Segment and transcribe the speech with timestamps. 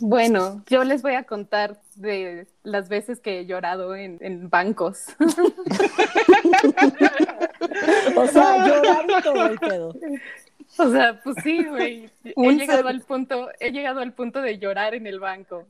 [0.00, 5.06] Bueno, yo les voy a contar de las veces que he llorado en, en bancos.
[8.16, 9.94] O sea, llorar todo el pedo.
[10.78, 12.10] O sea, pues sí, güey.
[12.24, 15.66] He llegado al punto, he llegado al punto de llorar en el banco.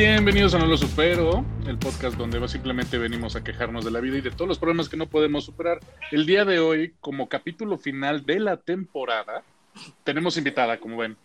[0.00, 4.18] Bienvenidos a No Lo Supero, el podcast donde simplemente venimos a quejarnos de la vida
[4.18, 5.80] y de todos los problemas que no podemos superar.
[6.12, 9.42] El día de hoy, como capítulo final de la temporada,
[10.04, 11.16] tenemos invitada, como ven.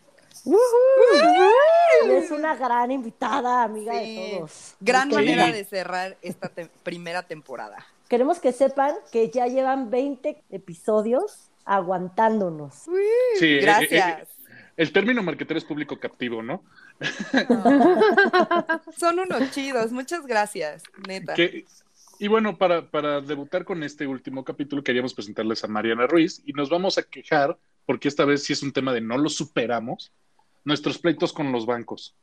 [2.10, 4.16] Es una gran invitada, amiga Sí.
[4.16, 4.76] de todos.
[4.80, 7.78] Gran manera de cerrar esta te- primera temporada.
[8.10, 12.74] Queremos que sepan que ya llevan 20 episodios aguantándonos.
[12.74, 14.30] Sí, eh, eh, Gracias.
[14.78, 16.64] el término marquetero es público captivo, ¿no?
[18.98, 19.92] Son unos chidos.
[19.92, 21.34] Muchas gracias, neta.
[21.34, 21.66] Que-
[22.20, 26.54] y bueno, para, para debutar con este último capítulo, queríamos presentarles a Mariana Ruiz y
[26.54, 30.12] nos vamos a quejar, porque esta vez sí es un tema de no lo superamos,
[30.64, 32.16] nuestros pleitos con los bancos.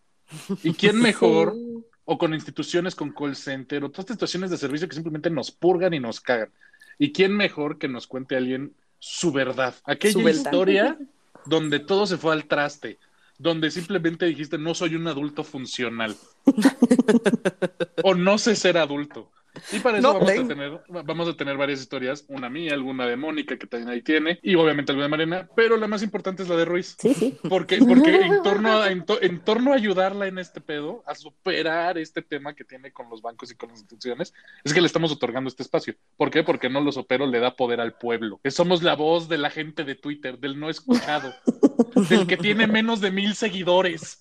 [0.63, 1.53] ¿Y quién mejor?
[1.55, 1.85] Sí.
[2.05, 5.51] o con instituciones con call center, o todas estas situaciones de servicio que simplemente nos
[5.51, 6.51] purgan y nos cagan.
[6.99, 9.75] ¿Y quién mejor que nos cuente alguien su verdad?
[9.85, 10.41] Aquella Su verdad.
[10.41, 10.99] historia
[11.47, 12.99] donde todo se fue al traste,
[13.41, 16.15] donde simplemente dijiste no soy un adulto funcional.
[18.03, 19.31] o no sé ser adulto.
[19.73, 23.05] Y para eso No vamos, a tener, vamos a tener varias historias, una mía, alguna
[23.05, 26.45] de Mónica, que también ahí tiene, y obviamente alguna de Mariana, pero la más importante
[26.45, 26.95] es la de Ruiz.
[27.01, 27.37] Sí, sí.
[27.49, 31.17] Porque, porque en, torno a, en, to- en torno a ayudarla en este pedo, a
[31.17, 34.87] superar este tema que tiene con los bancos y con las instituciones, es que le
[34.87, 35.97] estamos otorgando este espacio.
[36.17, 36.45] ¿Por qué?
[36.45, 38.39] Porque no los opero le da poder al pueblo.
[38.45, 41.35] Que somos la voz de la gente de Twitter, del no escuchado,
[42.09, 44.19] del que tiene menos de mil seguidores.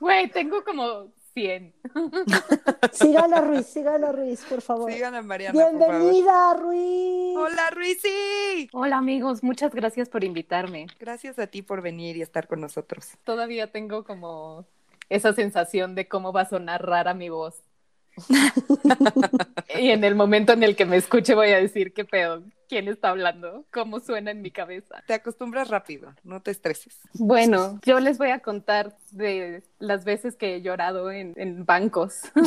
[0.00, 1.72] Güey, tengo como 100.
[2.92, 4.90] Sigan a Ruiz, sigan a Ruiz, por favor.
[4.90, 6.00] Mariana, por favor.
[6.00, 7.36] Bienvenida, Ruiz.
[7.36, 8.68] Hola, Ruizy.
[8.72, 10.86] Hola amigos, muchas gracias por invitarme.
[10.98, 13.10] Gracias a ti por venir y estar con nosotros.
[13.24, 14.66] Todavía tengo como
[15.08, 17.62] esa sensación de cómo va a sonar rara mi voz.
[19.78, 22.42] Y en el momento en el que me escuche voy a decir, ¿qué pedo?
[22.68, 23.64] ¿Quién está hablando?
[23.72, 25.02] ¿Cómo suena en mi cabeza?
[25.06, 26.98] Te acostumbras rápido, no te estreses.
[27.14, 32.20] Bueno, yo les voy a contar de las veces que he llorado en, en bancos.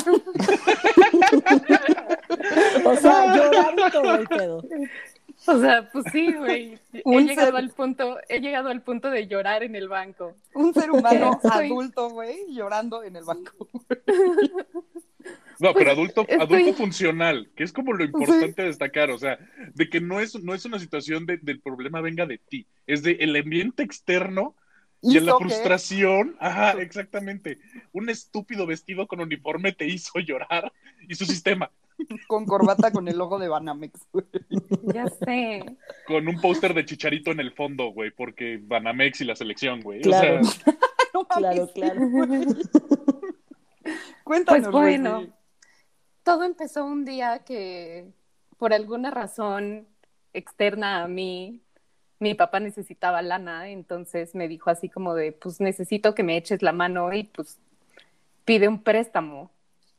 [2.85, 4.63] O sea, llorar y todo el pedo.
[5.47, 6.77] o sea, pues sí, güey.
[6.93, 10.33] He Un llegado ser- al punto, he llegado al punto de llorar en el banco.
[10.53, 13.67] Un ser humano adulto, güey, llorando en el banco.
[15.59, 19.37] No, Pues, pero adulto, estoy- adulto funcional, que es como lo importante destacar, o sea,
[19.73, 23.03] de que no es, no es una situación de, del problema venga de ti, es
[23.03, 24.55] de el ambiente externo
[25.01, 27.59] y en la que- frustración, ajá, exactamente.
[27.91, 30.71] Un estúpido vestido con uniforme te hizo llorar
[31.07, 31.69] y su sistema,
[32.27, 34.25] Con corbata con el logo de Banamex, güey.
[34.93, 35.63] Ya sé.
[36.07, 40.01] con un póster de chicharito en el fondo, güey, porque Banamex y la selección, güey.
[40.01, 40.41] Claro.
[40.41, 40.73] O sea,
[41.13, 41.99] No Claro, claro.
[44.23, 45.27] Cuéntanos, Pues bueno.
[46.23, 48.11] Todo empezó un día que
[48.57, 49.87] por alguna razón
[50.33, 51.61] externa a mí,
[52.19, 56.61] mi papá necesitaba lana, entonces me dijo así como de, pues necesito que me eches
[56.61, 57.59] la mano y pues
[58.45, 59.51] pide un préstamo.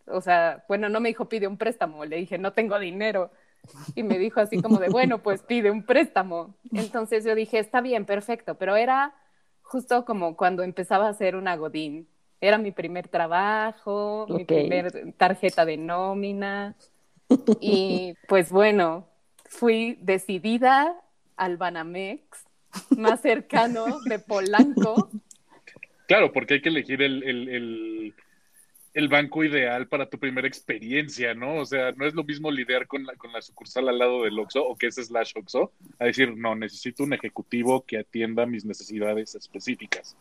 [0.07, 3.31] O sea, bueno, no me dijo pide un préstamo, le dije no tengo dinero.
[3.95, 6.55] Y me dijo así como de, bueno, pues pide un préstamo.
[6.73, 9.15] Entonces yo dije, está bien, perfecto, pero era
[9.63, 12.09] justo como cuando empezaba a hacer una Godín.
[12.41, 16.75] Era mi primer trabajo, mi primer tarjeta de nómina.
[17.61, 19.09] Y pues bueno,
[19.47, 20.95] fui decidida
[21.37, 22.45] al Banamex,
[22.97, 25.11] más cercano de Polanco.
[26.07, 28.15] claro, porque hay que elegir el, el, el,
[28.95, 31.57] el banco ideal para tu primera experiencia, ¿no?
[31.57, 34.39] O sea, no es lo mismo lidiar con la, con la sucursal al lado del
[34.39, 38.65] Oxxo o que es slash Oxxo, a decir, no, necesito un ejecutivo que atienda mis
[38.65, 40.17] necesidades específicas,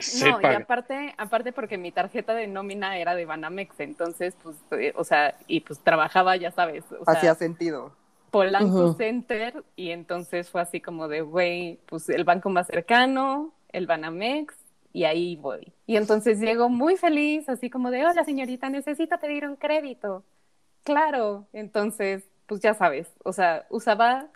[0.00, 4.56] que No, y aparte, aparte porque mi tarjeta de nómina era de Banamex, entonces, pues,
[4.72, 7.92] eh, o sea, y pues trabajaba, ya sabes, o sea, Hacía sentido.
[8.30, 8.94] Polanco.
[8.94, 14.54] Center, y entonces fue así como de, güey, pues el banco más cercano, el Banamex,
[14.92, 15.72] y ahí voy.
[15.86, 20.24] Y entonces llego muy feliz, así como de, hola señorita, necesito pedir un crédito.
[20.82, 24.26] Claro, entonces, pues ya sabes, o sea, usaba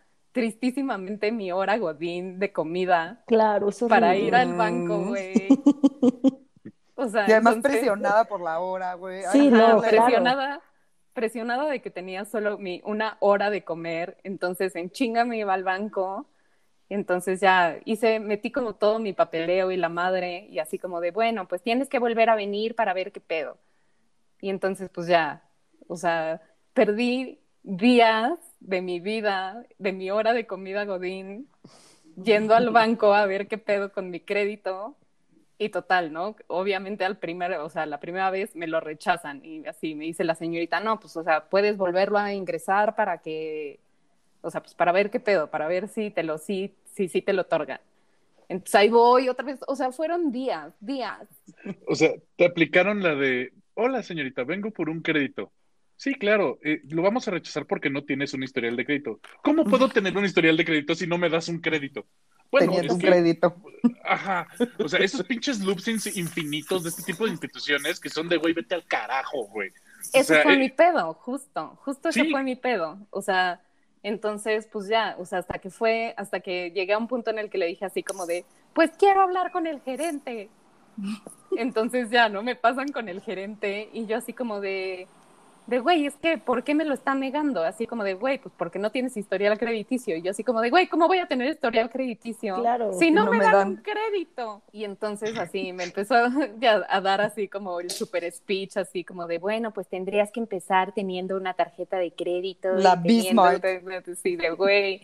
[0.40, 4.56] tristísimamente mi hora godín de comida Claro, eso para ir al Mm.
[4.58, 5.34] banco, güey.
[7.00, 9.22] O sea, Y además entonces- presionada por la hora, güey.
[9.30, 9.80] Sí, Ay, no, claro.
[9.82, 10.60] presionada,
[11.12, 15.54] presionada de que tenía solo mi una hora de comer, entonces en chinga me iba
[15.54, 16.26] al banco
[16.90, 21.10] Entonces ya hice, metí como todo mi papeleo y la madre y así como de,
[21.10, 23.58] bueno, pues tienes que volver a venir para ver qué pedo.
[24.40, 25.42] Y entonces pues ya,
[25.86, 26.40] o sea,
[26.72, 31.48] perdí días de mi vida, de mi hora de comida Godín,
[32.16, 34.96] yendo al banco a ver qué pedo con mi crédito.
[35.60, 36.36] Y total, ¿no?
[36.46, 40.22] Obviamente al primer, o sea, la primera vez me lo rechazan y así me dice
[40.22, 43.80] la señorita, no, pues, o sea, puedes volverlo a ingresar para que,
[44.40, 47.22] o sea, pues para ver qué pedo, para ver si te lo, sí, sí, sí
[47.22, 47.80] te lo otorgan.
[48.48, 51.26] Entonces ahí voy otra vez, o sea, fueron días, días.
[51.88, 55.50] O sea, te aplicaron la de, hola señorita, vengo por un crédito.
[55.98, 59.18] Sí, claro, eh, lo vamos a rechazar porque no tienes un historial de crédito.
[59.42, 62.06] ¿Cómo puedo tener un historial de crédito si no me das un crédito?
[62.52, 63.56] Bueno, Teniendo es un que- crédito.
[64.04, 64.46] Ajá,
[64.78, 68.36] o sea, esos pinches loops in- infinitos de este tipo de instituciones que son de,
[68.36, 69.70] güey, vete al carajo, güey.
[69.70, 69.72] O
[70.20, 72.30] Ese sea, fue eh, mi pedo, justo, justo Sí.
[72.30, 72.96] fue mi pedo.
[73.10, 73.60] O sea,
[74.04, 77.40] entonces, pues ya, o sea, hasta que fue, hasta que llegué a un punto en
[77.40, 80.48] el que le dije así como de, pues quiero hablar con el gerente.
[81.56, 82.42] Entonces ya, ¿no?
[82.44, 85.08] Me pasan con el gerente y yo así como de,
[85.68, 87.62] de, güey, es que, ¿por qué me lo están negando?
[87.62, 90.16] Así como de, güey, pues porque no tienes historial crediticio.
[90.16, 92.56] Y yo así como de, güey, ¿cómo voy a tener historial crediticio?
[92.56, 93.68] Claro, Si no, no me, me dan, dan.
[93.68, 94.62] un crédito.
[94.72, 99.26] Y entonces así me empezó a, a dar así como el super speech, así como
[99.26, 102.70] de, bueno, pues tendrías que empezar teniendo una tarjeta de crédito.
[102.74, 103.62] La Bismarck.
[104.22, 105.02] Sí, de güey.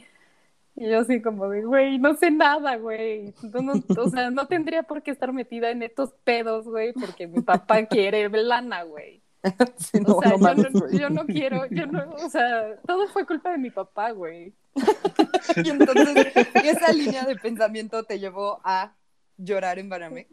[0.77, 3.35] Y yo así como de, güey, no sé nada, güey.
[3.43, 7.27] No, no, o sea, no tendría por qué estar metida en estos pedos, güey, porque
[7.27, 9.24] mi papá quiere lana, güey.
[10.07, 10.99] O sea, no yo, no, güey.
[10.99, 14.53] yo no quiero, yo no, o sea, todo fue culpa de mi papá, güey.
[15.65, 16.33] Y entonces,
[16.65, 18.95] esa línea de pensamiento te llevó a
[19.37, 20.29] llorar en Banamex.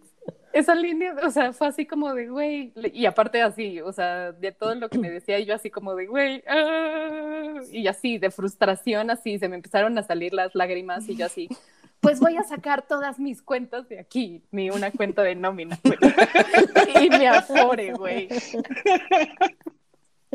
[0.54, 4.52] Esa línea, o sea, fue así como de, güey, y aparte así, o sea, de
[4.52, 8.32] todo lo que me decía, y yo así como de, güey, ah", y así, de
[8.32, 11.48] frustración, así, se me empezaron a salir las lágrimas, y yo así,
[12.02, 15.98] pues voy a sacar todas mis cuentas de aquí, ni una cuenta de nómina, güey.
[17.06, 18.28] y me afore, güey.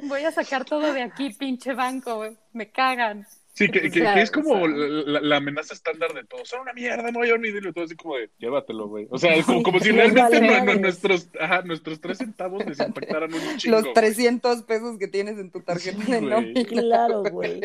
[0.03, 2.37] Voy a sacar todo de aquí, pinche banco, güey.
[2.53, 3.27] me cagan.
[3.55, 4.69] Sí, que, que- O sea, que es como o sea.
[4.69, 6.47] la, la amenaza estándar de todos.
[6.47, 7.73] Son una mierda, no hay un dinero.
[7.73, 9.09] Todo así como de, llévatelo, güey.
[9.11, 10.81] O sea, como, como si realmente vale no- no- madres.
[10.83, 13.77] nuestros, ajá, nuestros tres centavos les impactaran un chingo.
[13.77, 13.95] Los güey.
[13.95, 16.65] 300 pesos que tienes en tu tarjeta Sí, de nómina.
[16.65, 17.63] Claro, güey.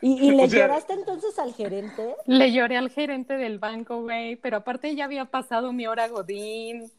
[0.00, 2.16] ¿Y, y le O sea- lloraste entonces al gerente?
[2.26, 6.92] Le lloré al gerente del banco, güey, pero aparte ya había pasado mi hora Godín.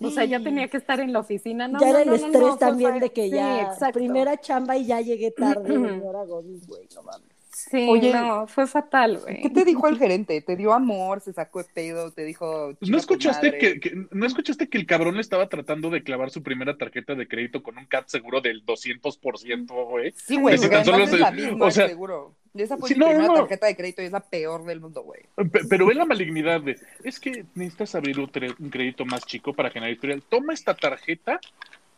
[0.00, 1.68] O sea, ya tenía que estar en la oficina.
[1.68, 3.30] No, ya no, era no, el no, estrés no, o sea, también de que sí,
[3.30, 3.92] ya exacto.
[3.92, 7.31] primera chamba y ya llegué tarde, señora Godín, güey, no mames.
[7.70, 9.40] Sí, Oye, no, fue fatal, güey.
[9.42, 10.40] ¿Qué te dijo el gerente?
[10.40, 11.20] ¿Te dio amor?
[11.20, 12.10] ¿Se sacó de pedo?
[12.10, 12.70] ¿Te dijo...
[12.70, 13.58] ¿No "Chinga tu escuchaste madre"?
[13.58, 17.14] que, que- no escuchaste que el cabrón le estaba tratando de clavar su primera tarjeta
[17.14, 20.12] de crédito con un CAT seguro del 200%, güey?
[20.16, 22.34] Sí, güey, Si porque tan solo es la se- misma, o sea, seguro.
[22.54, 23.34] Esa fue sí, no, primera no.
[23.34, 25.22] tarjeta de crédito y es la peor del mundo, güey.
[25.36, 29.54] Pe- Pero ve la malignidad de, es que necesitas abrir un, un crédito más chico
[29.54, 30.22] para generar historial.
[30.28, 31.40] Toma esta tarjeta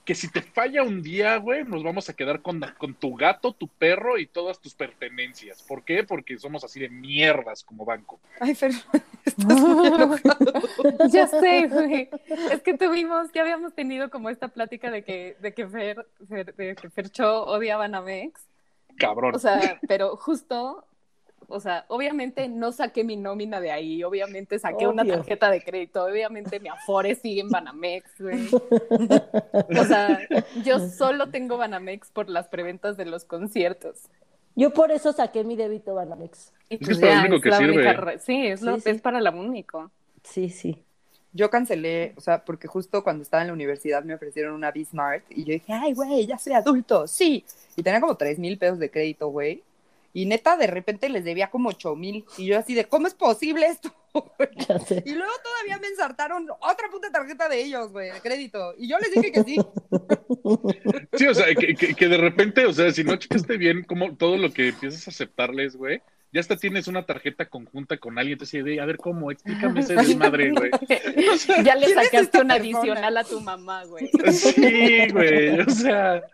[0.04, 3.52] que si te falla un día, güey, nos vamos a quedar con, con tu gato,
[3.52, 5.62] tu perro y todas tus pertenencias.
[5.62, 6.04] ¿Por qué?
[6.04, 8.20] Porque somos así de mierdas como banco.
[8.38, 8.72] Ay, Fer,
[9.24, 10.52] estás muy enojado.
[11.10, 12.10] ya sé, güey.
[12.52, 16.54] Es que tuvimos, ya habíamos tenido como esta plática de que, de que Fer, Fer-
[16.54, 18.40] de que Fercho odia a Banamex.
[18.98, 19.34] Cabrón.
[19.34, 20.86] O sea, pero justo,
[21.49, 26.05] o sea, obviamente no saqué mi nómina de ahí, obviamente saqué una tarjeta de crédito,
[26.05, 28.49] obviamente mi Afore sigue en Banamex, güey.
[29.81, 30.19] O sea,
[30.65, 34.08] yo solo tengo Banamex por las preventas de los conciertos.
[34.56, 36.53] Yo por eso saqué mi débito Banamex.
[36.69, 37.72] Y Es que pues es para lo único es que la sirve.
[37.72, 38.91] única Sí, es, lo, Sí, sí.
[38.91, 39.91] es para lo único.
[40.22, 40.84] Sí, sí.
[41.32, 45.24] Yo cancelé, o sea, porque justo cuando estaba en la universidad me ofrecieron una Bismart
[45.31, 47.44] y yo dije, ay, güey, ya soy adulto, sí.
[47.77, 49.63] Y tenía como 3 mil pesos de crédito, güey.
[50.16, 52.24] Y neta, de repente les debía como 8 mil.
[52.38, 53.92] Y yo así de, ¿cómo es posible esto?
[54.12, 54.48] güey?
[54.68, 55.02] Ya sé.
[55.04, 58.74] Y luego todavía me ensartaron otra puta tarjeta de ellos, güey, de crédito.
[58.78, 59.56] Y yo les dije que sí.
[61.14, 64.16] Sí, o sea, que, que, que de repente, o sea, si no checaste bien como
[64.16, 66.00] todo lo que empiezas a aceptarles, güey,
[66.34, 69.94] ya hasta tienes una tarjeta conjunta con alguien, entonces de, a ver cómo, explícame ese
[69.94, 70.69] desmadre, güey.
[71.64, 72.81] ya le ¿Quién es sacaste una persona?
[72.81, 74.10] adicional a tu mamá, güey.
[74.32, 76.24] Sí, güey, o sea,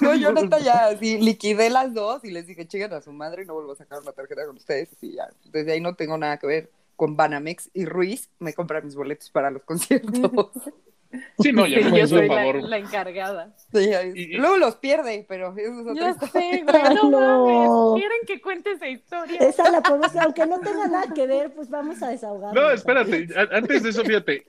[0.00, 3.44] No, yo neta ya así liquidé las dos y les dije, chiquen a su madre
[3.44, 4.90] y no vuelvo a sacar una tarjeta con ustedes.
[5.00, 8.82] Y ya, desde ahí no tengo nada que ver con Banamex y Ruiz me compra
[8.82, 10.20] mis boletos para los conciertos.
[11.38, 12.62] sí, no, ya Sí, yo soy la, favor.
[12.62, 13.54] la encargada.
[13.72, 16.32] Sí, Y- y- Luego los pierde, pero eso es otra Ya historia.
[16.32, 17.46] sé, güey, Ay, no, no.
[17.46, 18.00] mames.
[18.02, 19.38] ¿Quieren que cuente esa historia?
[19.40, 22.54] Esa la podemos, aunque no tenga nada que ver, pues vamos a desahogarnos.
[22.54, 24.46] No, espérate, antes de eso, fíjate,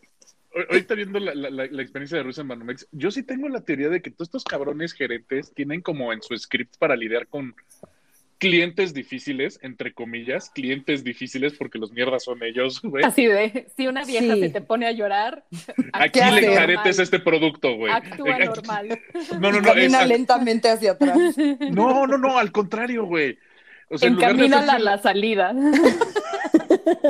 [0.69, 3.61] ahorita viendo la, la- la- la experiencia de Rusia en Banamex, yo sí tengo la
[3.61, 7.55] teoría de que todos estos cabrones gerentes tienen como en su script para lidiar con
[8.41, 13.05] clientes difíciles, entre comillas, clientes difíciles porque los mierdas son ellos, güey.
[13.05, 14.41] Así de, si una vieja Sí.
[14.41, 15.43] se te pone a llorar,
[15.93, 17.93] Aquí actúa le encaretes este producto, güey.
[17.93, 18.99] Actúa normal.
[19.39, 19.67] No, no, no.
[19.67, 21.19] Camina es- lentamente hacia atrás.
[21.71, 23.37] no, no, no, al contrario, güey.
[23.89, 25.53] O sea, en lugar de Encamínala a la salida.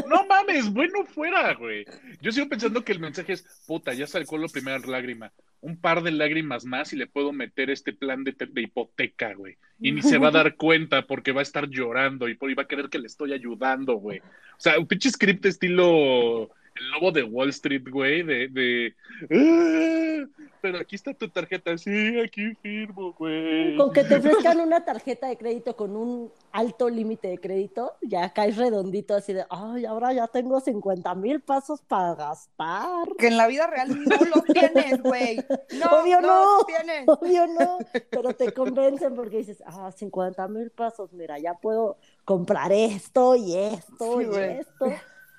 [0.09, 1.85] No mames, bueno fuera, güey.
[2.21, 5.31] Yo sigo pensando que el mensaje es, puta, ya sacó la primera lágrima.
[5.61, 9.57] Un par de lágrimas más y le puedo meter este plan de, de hipoteca, güey.
[9.79, 12.67] Y ni se va a dar cuenta porque va a estar llorando y, va a
[12.67, 14.19] querer que le estoy ayudando, güey.
[14.19, 18.95] O sea, un pinche script estilo el lobo de Wall Street, güey, de, de
[19.29, 20.25] "Ah,
[20.61, 23.75] pero aquí está tu tarjeta, sí, aquí firmo, güey.
[23.77, 28.31] Con que te ofrezcan una tarjeta de crédito con un alto límite de crédito, ya
[28.31, 33.07] caes redondito así de, ay, ahora ya tengo 50 mil pesos para gastar.
[33.17, 35.37] Que en la vida real no los tienes, güey.
[35.79, 36.45] No, Obvio no no.
[36.57, 37.03] los tienes.
[37.07, 37.77] Obvio no,
[38.09, 43.55] pero te convencen porque dices, ah, 50 mil pesos, mira, ya puedo comprar esto y
[43.57, 44.59] esto Sí, y güey.
[44.59, 44.85] esto.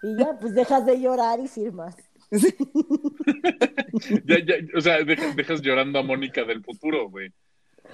[0.03, 1.97] Y ya, pues dejas de llorar y firmas.
[4.25, 7.31] Ya, ya, o sea, dejas, dejas llorando a Mónica del futuro, güey.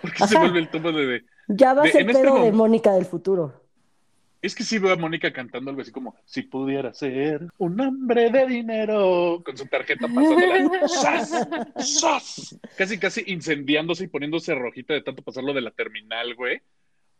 [0.00, 0.41] Porque se Ajá.
[0.41, 3.65] vuelve el tomo de, de- Ya va a ser este pedo de Mónica del futuro.
[4.41, 8.31] Es que sí veo a Mónica cantando algo así como, si pudiera ser un hombre
[8.31, 10.79] de dinero, con su tarjeta pasándola.
[10.88, 11.49] ¡Sas!
[11.77, 12.59] ¡Sas!
[12.77, 16.61] Casi, casi incendiándose y poniéndose rojita de tanto pasarlo de la terminal, güey.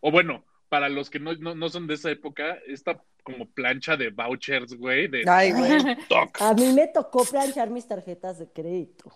[0.01, 3.97] O bueno, para los que no, no, no son de esa época, esta como plancha
[3.97, 5.73] de vouchers, güey, de Ay, güey.
[6.41, 9.13] A mí me tocó planchar mis tarjetas de crédito.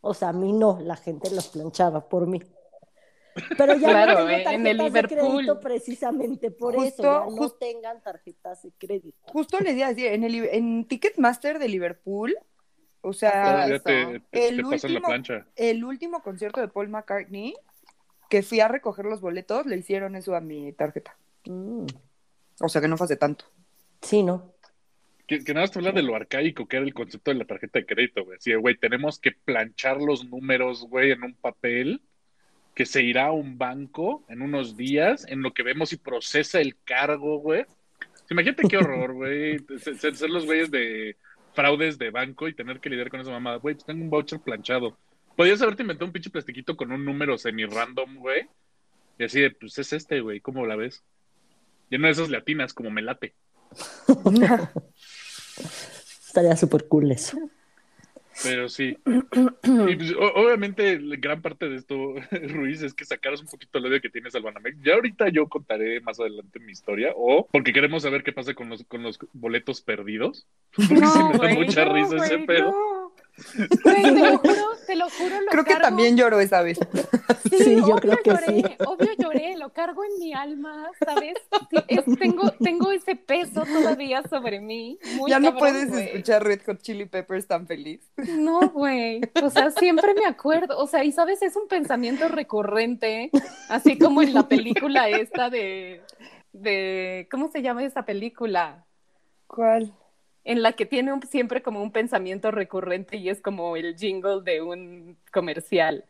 [0.00, 2.42] O sea, a mí no, la gente las planchaba por mí.
[3.58, 7.26] Pero ya Claro, no tengo en el tarjetas de crédito precisamente por Justo- eso.
[7.30, 9.18] Ya no tengan tarjetas de crédito.
[9.32, 12.36] Justo les iba a decir, en, el, en Ticketmaster de Liverpool,
[13.00, 15.46] o sea, Ya te, te- el te la último- plancha.
[15.56, 17.54] el último concierto de Paul McCartney,
[18.28, 21.16] que fui a recoger los boletos, le hicieron eso a mi tarjeta.
[21.44, 21.86] Mm,
[22.60, 23.46] O sea que no fue hace tanto.
[24.02, 24.54] Sí, ¿no?
[25.26, 27.46] Que, que nada más te habla de lo arcaico que era el concepto de la
[27.46, 28.38] tarjeta de crédito, güey.
[28.44, 32.02] De, güey, tenemos que planchar los números, güey, en un papel
[32.74, 36.60] que se irá a un banco en unos días, en lo que vemos y procesa
[36.60, 37.64] el cargo, güey.
[38.30, 41.16] Imagínate qué horror, güey, ser, los güeyes de
[41.54, 43.56] fraudes de banco y tener que lidiar con esa mamada.
[43.58, 44.98] Güey, pues tengo un voucher planchado.
[45.36, 48.48] Podrías haberte inventado un pinche plastiquito con un número semi-random, güey.
[49.18, 51.02] Y así de, pues es este, güey, ¿cómo la ves?
[51.90, 53.34] Y una de esas latinas, como me late.
[56.26, 57.38] Estaría súper cool eso.
[58.42, 58.96] Pero sí.
[59.88, 62.14] Y pues, obviamente, gran parte de esto,
[62.48, 64.76] Ruiz, es que sacaras un poquito el odio que tienes al Banamex.
[64.82, 68.68] Ya ahorita yo contaré más adelante mi historia, o porque queremos saber qué pasa con
[68.68, 70.46] los, con los boletos perdidos.
[70.74, 72.70] Porque sí me da mucha no, risa ese pedo.
[72.70, 72.93] no.
[73.82, 75.40] Güey, te lo juro, te lo juro.
[75.40, 76.78] Lo Creo que también lloró esa vez.
[77.50, 78.64] Sí, yo obvio creo que lloré, sí.
[78.86, 81.34] Obvio lloré, lo cargo en mi alma, ¿sabes?
[81.70, 84.98] Sí, es- tengo, tengo ese peso todavía sobre mí.
[85.16, 86.06] muy ya no puedes güey.
[86.06, 88.00] escuchar Red Hot Chili Peppers tan feliz.
[88.16, 89.20] No, güey.
[89.42, 90.78] O sea, siempre me acuerdo.
[90.78, 93.30] O sea, y sabes, es un pensamiento recurrente,
[93.68, 96.00] así como en la película esta de,
[96.52, 98.84] de, ¿cómo se llama esta película?
[99.46, 99.92] ¿Cuál?
[100.44, 104.42] En la que tiene un- siempre como un pensamiento recurrente y es como el jingle
[104.44, 106.04] de un comercial.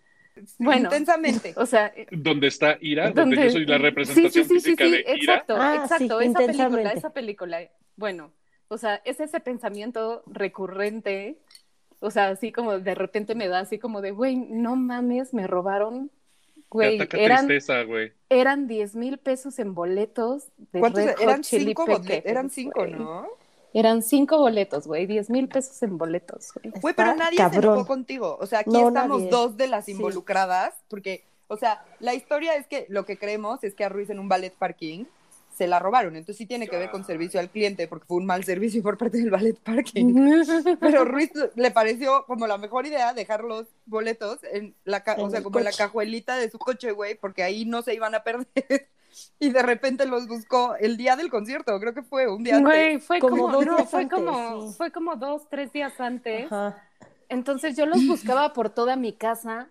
[0.58, 0.84] Bueno.
[0.84, 1.54] Intensamente.
[1.56, 4.76] O sea, Donde está Ira, donde, donde- yo soy la representación sí, sí, sí, sí,
[4.76, 5.14] física sí, de Ira.
[5.14, 7.60] exacto, Ah, exacto, sí, esa película, esa película.
[7.96, 8.32] Bueno,
[8.68, 11.38] o sea, es ese pensamiento recurrente,
[12.00, 15.46] o sea, así como de repente me da así como de, güey, no mames, me
[15.46, 16.10] robaron,
[16.70, 18.12] güey, eran, tristeza, güey.
[18.28, 21.04] eran 10 mil pesos en boletos de ¿Cuántos?
[21.04, 22.86] Red Hot Eran Chili cinco, Peppers, eran cinco.
[22.88, 23.28] ¿no?
[23.74, 26.72] Eran cinco boletos, güey, 10 mil pesos en boletos, güey.
[26.80, 27.64] Güey, pero nadie se cabrón.
[27.74, 28.38] enojó contigo.
[28.40, 29.30] O sea, aquí No, estamos nadie.
[29.30, 29.90] dos de las Sí.
[29.92, 34.08] involucradas, porque, o sea, la historia es que lo que creemos es que a Ruiz
[34.10, 35.04] en un ballet parking
[35.54, 36.16] se la robaron.
[36.16, 38.98] Entonces sí tiene que ver con servicio al cliente, porque fue un mal servicio por
[38.98, 40.14] parte del ballet parking.
[40.80, 45.30] Pero Ruiz le pareció como la mejor idea dejar los boletos en la, ca- o
[45.30, 48.22] sea, como en la cajuelita de su coche, güey, porque ahí no se iban a
[48.22, 48.46] perder.
[49.38, 52.72] Y de repente los buscó el día del concierto, creo que fue un día antes.
[52.72, 54.74] Güey, fue Como como, dos no, días fue antes, como, sí.
[54.76, 56.46] fue como dos, tres días antes.
[56.46, 56.82] Ajá.
[57.28, 59.68] Entonces yo los buscaba por toda mi casa.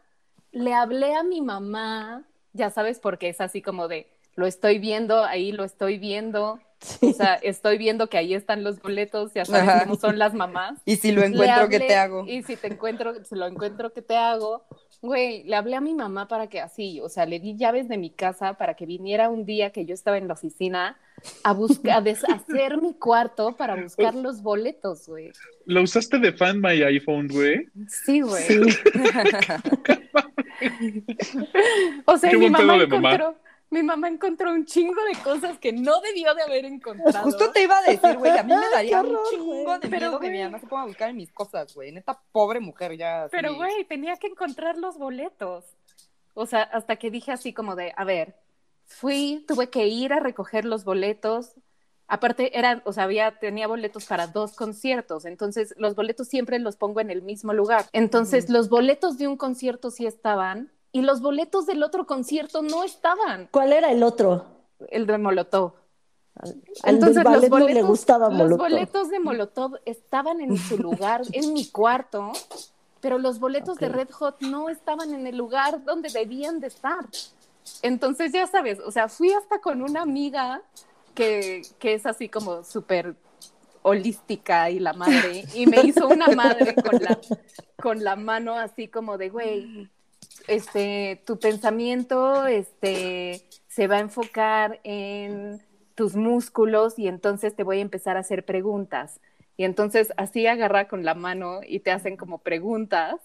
[0.53, 2.23] Le hablé a mi mamá,
[2.53, 6.59] ya sabes, porque es así como de, lo estoy viendo, ahí lo estoy viendo.
[7.01, 9.83] O sea, estoy viendo que ahí están los boletos, ya sabes Ajá.
[9.83, 10.79] cómo son las mamás.
[10.85, 12.25] Y si lo encuentro, ¿qué hablé, te hago?
[12.27, 14.65] Y si te encuentro, si lo encuentro, ¿qué te hago?
[15.01, 17.97] Güey, le hablé a mi mamá para que así, o sea, le di llaves de
[17.97, 20.97] mi casa para que viniera un día que yo estaba en la oficina
[21.43, 25.31] a buscar, a deshacer mi cuarto para buscar los boletos, güey.
[25.65, 27.67] ¿Lo usaste de fan my iPhone, güey?
[27.87, 28.43] Sí, güey.
[28.43, 28.59] Sí.
[32.05, 33.35] O sea, Qué mi mamá de mamá.
[33.73, 37.23] Mi mamá encontró un chingo de cosas que no debió de haber encontrado.
[37.23, 40.19] Justo te iba a decir, güey, a mí me daría un chingo de Pero, miedo
[40.19, 41.91] que mi mamá se ponga a buscar en mis cosas, güey.
[41.91, 43.27] Neta, pobre mujer ya.
[43.31, 45.65] Pero, güey, tenía que encontrar los boletos.
[46.35, 48.35] O sea, hasta que dije así como de, a ver,
[48.85, 51.53] fui, tuve que ir a recoger los boletos.
[52.07, 55.25] Aparte, eran, o sea, había, tenía boletos para dos conciertos.
[55.25, 57.85] Entonces, los boletos siempre los pongo en el mismo lugar.
[57.91, 62.83] Entonces, los boletos de un concierto sí estaban y los boletos del otro concierto no
[62.83, 63.49] estaban.
[63.51, 64.45] ¿Cuál era el otro?
[64.89, 65.73] El de Molotov.
[66.83, 68.59] Del ballet no le gustaba los Molotov.
[68.59, 72.31] boletos de Molotov estaban en su lugar, en mi cuarto,
[73.01, 73.89] pero los boletos de.
[73.89, 77.05] Red Hot no estaban en el lugar donde debían de estar.
[77.81, 80.61] Entonces, ya sabes, o sea, fui hasta con una amiga
[81.15, 83.15] que, que es así como súper
[83.81, 87.19] holística y la madre, y me hizo una madre con la,
[87.81, 89.89] con la mano así como de, güey,
[90.47, 95.61] este, tu pensamiento este, se va a enfocar en
[95.95, 99.19] tus músculos y entonces te voy a empezar a hacer preguntas.
[99.57, 103.15] Y entonces así agarra con la mano y te hacen como preguntas.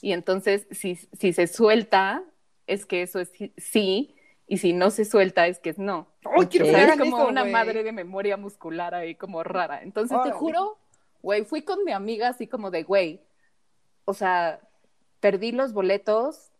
[0.00, 2.22] Y entonces si, si se suelta,
[2.66, 4.14] es que eso es sí-
[4.46, 6.08] y si no se suelta, es que es no.
[6.24, 9.82] ¡Ay, quiero O sea, es como eso, una madre de memoria muscular ahí como rara.
[9.82, 10.76] Entonces te juro,
[11.22, 13.20] güey, fui con mi amiga así como de, güey,
[14.04, 14.60] o sea,
[15.20, 16.50] perdí los boletos,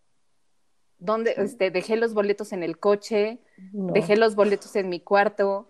[1.04, 3.38] donde, este, dejé los boletos en el coche,
[3.72, 3.92] No.
[3.92, 5.66] dejé los boletos en mi cuarto,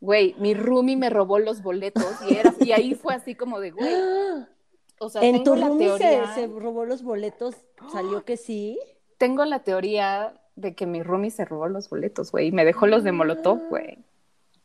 [0.00, 3.70] güey, mi roomie me robó los boletos y, era, y ahí fue así como de,
[3.72, 3.92] güey,
[5.00, 7.56] o sea, En tu la roomie se, se robó los boletos,
[7.92, 8.78] salió que sí.
[9.18, 12.86] tengo la teoría de que mi roomie se robó los boletos, güey, y me dejó
[12.86, 13.98] los de Molotov, güey.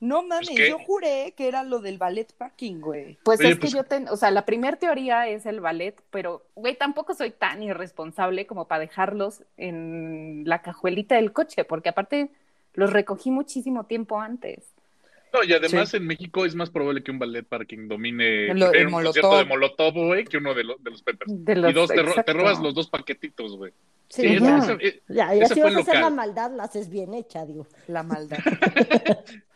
[0.02, 3.18] No mames, Es que- yo juré que era lo del ballet parking, güey.
[3.24, 5.96] Pues Oye, es que pues- yo, ten, o sea, la primera teoría es el ballet,
[6.10, 11.90] pero, güey, tampoco soy tan irresponsable como para dejarlos en la cajuelita del coche, porque
[11.90, 12.32] aparte
[12.74, 14.74] los recogí muchísimo tiempo antes.
[15.34, 15.98] No, y además Sí.
[15.98, 19.14] en México es más probable que un ballet parking domine Lo- el un Molotov.
[19.22, 21.32] concierto de Molotov, güey, que uno de, los de los Peppers.
[21.46, 23.72] De los- y dos, te, ro- te robas los dos paquetitos, güey.
[24.10, 24.40] Sí, Sí,
[25.08, 25.48] ya.
[25.48, 27.66] si vas a hacer la maldad, la haces bien hecha, digo.
[27.88, 28.40] La maldad.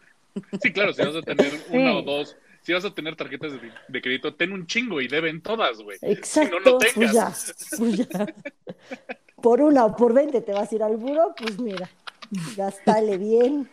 [0.61, 1.77] Sí, claro, si vas a tener Sí.
[1.77, 5.07] una o dos, si vas a tener tarjetas de, de crédito, ten un chingo y
[5.07, 5.97] deben todas, güey.
[6.01, 7.13] Exacto, no pues tengas.
[7.13, 8.07] ya, pues ya.
[9.41, 11.89] Por una o por veinte te vas a ir al buro, pues mira,
[12.57, 13.69] gastale bien.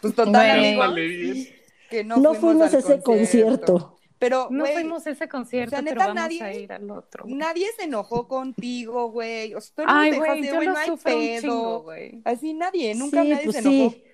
[0.00, 1.48] Pues total, amigos, bien.
[1.90, 3.90] que no, No, fuimos a ese concierto.
[4.18, 6.90] Pero, No fuimos a ese concierto, o sea, pero neta, vamos nadie- a ir al
[6.90, 7.24] otro.
[7.24, 7.34] güey.
[7.36, 9.54] nadie se enojó contigo, güey.
[9.54, 11.40] O sea, todo el Ay, mundo güey, yo lo no pedo.
[11.40, 12.22] chingo, güey.
[12.24, 13.90] Así nadie, nunca sí, nadie pues se enojó.
[13.90, 14.04] sí.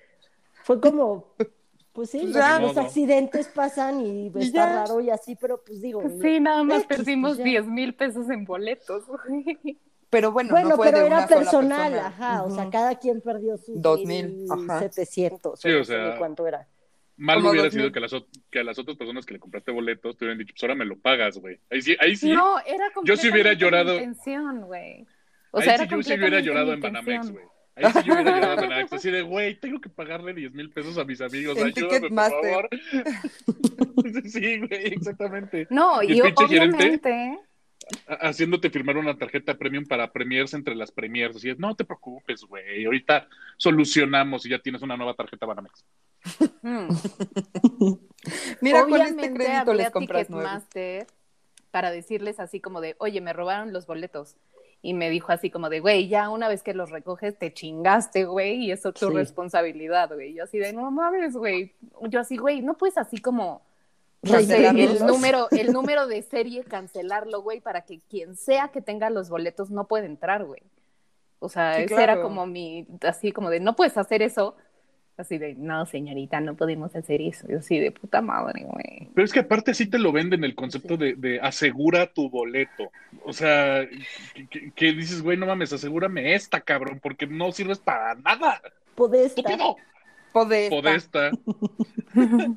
[0.63, 1.33] Fue como,
[1.93, 2.59] pues sí, los, Ya.
[2.59, 4.75] los accidentes pasan y está ya.
[4.75, 6.01] raro y así, pero pues digo.
[6.21, 7.43] Sí, nada más X, pues perdimos ya.
[7.43, 9.77] 10 mil pesos en boletos, güey.
[10.09, 12.07] Pero bueno, Bueno, no fue pero de era una sola personal, persona.
[12.07, 14.79] ajá, o sea, cada quien perdió sus Dos mil, ajá.
[14.79, 16.67] 700, Sí, o o no sé sea, cuánto era.
[17.15, 18.11] Mal Como hubiera sido que a, las,
[18.49, 20.85] que a las otras personas que le compraste boletos te hubieran dicho, pues ahora me
[20.85, 21.59] lo pagas, güey.
[21.69, 22.29] Ahí sí, ahí sí.
[22.33, 23.93] No, era Yo sí hubiera llorado.
[23.95, 25.05] intención, güey.
[25.51, 27.45] O ahí sea, sí era yo sí hubiera llorado en Banamex, güey.
[27.83, 28.93] Ahí sí yo hubiera llorado en Banamex.
[28.93, 31.57] Así de, güey, tengo que pagarle 10 mil pesos a mis amigos.
[31.57, 32.51] En Ayúdame, por Ticketmaster.
[32.51, 32.69] favor.
[34.25, 35.67] sí, güey, exactamente.
[35.69, 37.39] No, Y y, el pinche gerente- obviamente,
[38.07, 41.35] Ha- Haciéndote firmar una tarjeta premium para premiers entre las premiers.
[41.35, 42.85] Así es, no te preocupes, güey.
[42.85, 45.83] Ahorita solucionamos y ya tienes una nueva tarjeta Banamex.
[46.61, 46.87] mm,
[48.61, 50.27] Mira, con este obviamente crédito les compras.
[50.27, 51.07] Ticketmaster
[51.71, 54.35] para decirles así como de, oye, me robaron los boletos.
[54.83, 58.25] Y me dijo así como de, güey, ya una vez que los recoges te chingaste,
[58.25, 59.13] güey, y eso es tu Sí.
[59.15, 60.33] responsabilidad, güey.
[60.33, 61.73] Yo así de, no mames, güey.
[62.09, 63.61] Yo así, güey, no puedes así como
[64.23, 65.01] no sé, Cancelarlos.
[65.01, 69.29] el número, el número de serie cancelarlo, güey, para que quien sea que tenga los
[69.29, 70.61] boletos no pueda entrar, güey.
[71.39, 72.03] O sea, Sí, ese claro.
[72.13, 74.55] era como mi, así como de, no puedes hacer eso.
[75.17, 77.47] Así de, no, señorita, no podemos hacer eso.
[77.47, 79.07] Yo así de puta madre, güey.
[79.13, 82.91] Pero es que aparte sí te lo venden el concepto de, de asegura tu boleto.
[83.23, 83.87] O sea,
[84.33, 88.61] que, que- que dices, güey, no mames, asegúrame esta, cabrón, porque no sirves para nada.
[88.95, 89.41] Podesta.
[89.41, 89.75] Estúpido.
[90.33, 90.75] Podesta.
[90.75, 91.31] Podesta.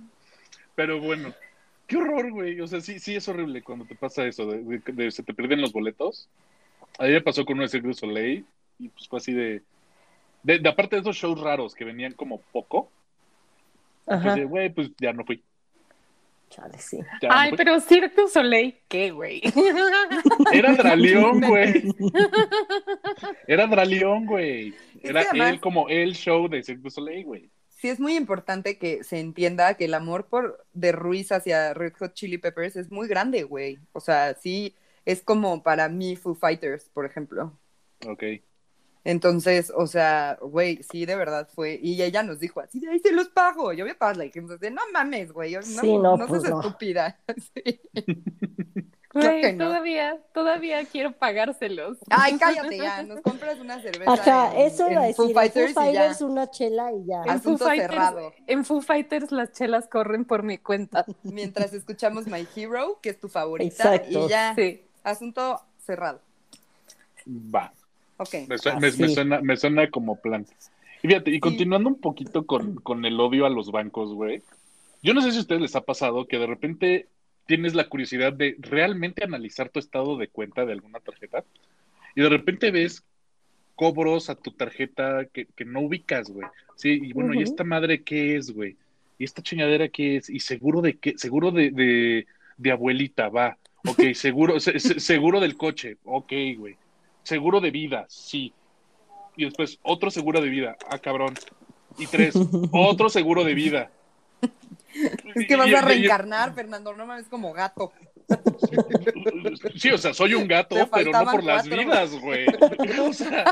[0.74, 1.32] Pero bueno,
[1.86, 2.60] qué horror, güey.
[2.60, 5.34] O sea, sí, sí es horrible cuando te pasa eso, de, de- de- se te
[5.34, 6.28] pierden los boletos.
[6.98, 8.44] A mí me pasó con un Cirque du Soleil
[8.78, 9.62] y pues fue así de,
[10.44, 12.90] de, de aparte de esos shows raros que venían como poco,
[14.04, 14.40] pues Ajá.
[14.44, 15.42] güey, pues ya no fui.
[16.50, 16.98] Chale, sí.
[17.20, 17.56] ya no Ay, fui.
[17.58, 19.42] pero Cirque du Soleil, ¿qué, güey?
[20.52, 21.82] Era Draleón, güey.
[23.46, 24.68] Era Draleón, güey.
[25.02, 27.50] Es Era que además- él como el show de Cirque du Soleil, güey.
[27.70, 31.94] Sí, es muy importante que se entienda que el amor por de Ruiz hacia Red
[31.98, 33.78] Hot Chili Peppers es muy grande, güey.
[33.92, 37.52] O sea, sí, es como para mí Foo Fighters, por ejemplo.
[38.06, 38.22] Ok.
[39.04, 41.78] Entonces, o sea, güey, sí, de verdad fue.
[41.82, 43.72] Y ella nos dijo así, de ahí se los pago.
[43.74, 46.60] Yo me pago, like, entonces, no mames, güey, no, Sí, no, no pues seas no.
[46.62, 47.18] estúpida.
[47.54, 47.80] Sí.
[49.12, 49.66] Güey, no.
[49.66, 51.98] todavía, todavía quiero pagárselos.
[52.10, 54.12] Ay, cállate ya, nos compras una cerveza.
[54.12, 55.36] Ajá, en- eso iba a en Foo decir.
[55.36, 55.82] en Fighters Foo.
[55.84, 57.18] Fighters una chela y ya.
[57.18, 58.32] En Foo, Asunto Fighters, cerrado.
[58.48, 61.06] en Foo Fighters las chelas corren por mi cuenta.
[61.22, 64.26] Mientras escuchamos My Hero, que es tu favorita, Exacto.
[64.26, 64.82] y ya, Sí.
[65.04, 66.20] asunto cerrado.
[67.28, 67.72] Va.
[68.98, 70.46] Me, suena, me suena como plan.
[71.02, 74.42] Y fíjate, y continuando un poquito con, con el odio a los bancos, güey.
[75.02, 77.06] Yo no sé si a ustedes les ha pasado que de repente
[77.46, 81.44] tienes la curiosidad de realmente analizar tu estado de cuenta de alguna tarjeta
[82.16, 83.02] y de repente ves
[83.74, 86.46] cobros a tu tarjeta que, que no ubicas, güey.
[86.76, 88.76] Sí, y bueno, ¿y esta madre qué es, güey?
[89.18, 90.30] ¿Y esta chingadera qué es?
[90.30, 93.58] Y seguro de qué, seguro de, de, de abuelita, va.
[93.86, 96.76] Ok, seguro, se- se- seguro del coche, ok, güey.
[97.24, 98.52] Seguro de vida, sí.
[99.36, 101.34] Y después, otro seguro de vida, ah, cabrón.
[101.98, 102.34] Y tres,
[102.72, 103.90] otro seguro de vida.
[105.34, 107.92] Es que vas Y- a y- reencarnar, Fernando, no mames, como gato.
[109.76, 112.46] Sí, o sea, soy un gato, pero no por las vidas, güey.
[113.00, 113.44] O sea,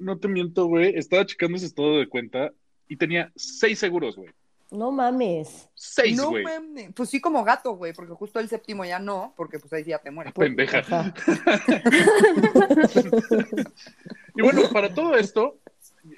[0.00, 0.94] no te miento, güey.
[0.96, 2.50] Estaba checando ese estado de cuenta
[2.88, 4.30] y tenía seis seguros, güey.
[4.72, 5.68] No mames.
[5.74, 6.44] Seis, no güey.
[6.44, 6.90] mames.
[6.94, 9.90] Pues sí, como gato, güey, porque justo el séptimo ya no, porque pues ahí sí
[9.90, 10.32] ya te mueres.
[10.32, 10.78] Pendeja.
[10.78, 11.14] Ajá.
[14.34, 15.58] Y bueno, para todo esto,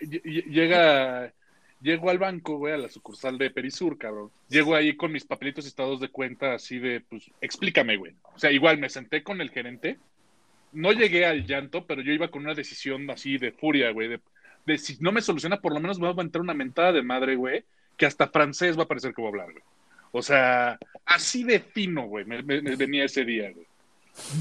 [0.03, 1.33] ll- ll- llega,
[1.81, 4.31] llego al banco, güey, a la sucursal de Perisur, cabrón.
[4.49, 8.14] Llego ahí con mis papelitos y estados de cuenta, así de, pues, explícame, güey.
[8.35, 9.99] O sea, igual me senté con el gerente.
[10.73, 14.09] No llegué al llanto, pero yo iba con una decisión así de furia, güey.
[14.09, 14.21] De,
[14.67, 17.03] de si no me soluciona, por lo menos me va a aventar una mentada de
[17.03, 17.64] madre, güey,
[17.97, 19.65] que hasta francés va a parecer que voy a hablar, güey.
[20.13, 23.67] O sea, así de fino, güey, me, me- me venía ese día, güey.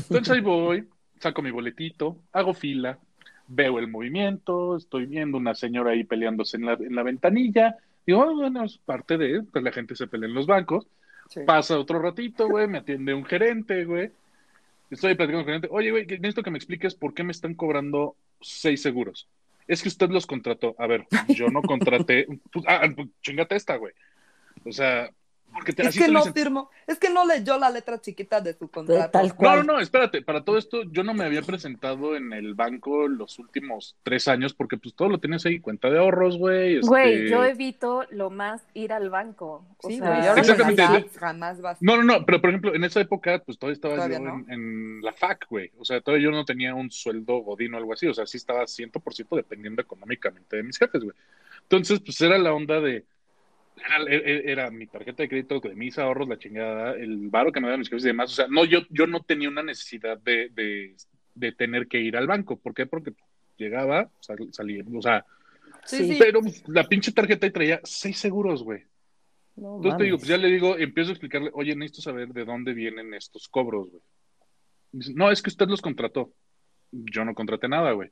[0.03, 0.87] Entonces ahí voy,
[1.19, 2.99] saco mi boletito, hago fila,
[3.47, 7.75] veo el movimiento, estoy viendo una señora ahí peleándose en la, en la ventanilla.
[8.05, 10.85] Digo, "Ah, bueno, es parte de, pues la gente se pelea en los bancos.
[11.29, 11.39] Sí.
[11.45, 14.11] Pasa otro ratito, güey, me atiende un gerente, güey.
[14.91, 15.67] Estoy platicando con el gerente.
[15.71, 19.27] Oye, güey, necesito que me expliques por qué me están cobrando seis seguros.
[19.67, 20.75] Es que usted los contrató.
[20.77, 22.27] A ver, yo no contraté.
[22.51, 23.93] Pues, ah, pues, chingate esta, güey.
[24.65, 25.09] O sea,
[25.53, 26.33] porque te, Es que te no dicen.
[26.33, 29.11] firmó, es que no leyó la letra chiquita de su contrato.
[29.11, 29.65] tal No, cual.
[29.65, 33.39] no, no, espérate, para todo esto yo no me había presentado en el banco los
[33.39, 36.75] últimos tres años porque pues todo lo tienes ahí, cuenta de ahorros, güey.
[36.75, 39.65] este- Güey, yo evito lo más ir al banco.
[39.81, 40.81] O Sí, sea, güey, y ahora Exactamente.
[40.83, 41.77] apps jamás vas.
[41.81, 44.45] No, no, no, pero por ejemplo, en esa época pues todavía estaba Todavía yo no.
[44.47, 45.71] en, en la FAC, güey.
[45.77, 48.37] O sea, todavía yo no tenía un sueldo godín o algo así, o sea, sí
[48.37, 51.15] estaba 100% dependiendo económicamente de mis jefes, güey.
[51.63, 53.05] Entonces, pues era la onda de...
[53.75, 57.59] Era, era- era mi tarjeta de crédito, de mis ahorros, la chingada, el varo que
[57.59, 58.31] me daban mis jefes y demás.
[58.31, 60.95] O sea, no, yo, yo no tenía una necesidad de, de,
[61.35, 62.57] de tener que ir al banco.
[62.57, 62.85] ¿Por qué?
[62.85, 63.13] Porque
[63.57, 65.25] llegaba, sal- salía, o sea,
[65.85, 66.13] Sí, Sí.
[66.13, 66.15] sí.
[66.17, 68.83] pero la pinche tarjeta ahí traía seis seguros, güey.
[69.57, 72.45] No Entonces te digo, pues ya le digo, empiezo a explicarle, oye, necesito saber de
[72.45, 74.01] dónde vienen estos cobros, güey.
[74.93, 76.31] Dice, no, es que usted los contrató.
[76.91, 78.11] Yo no contraté nada, güey.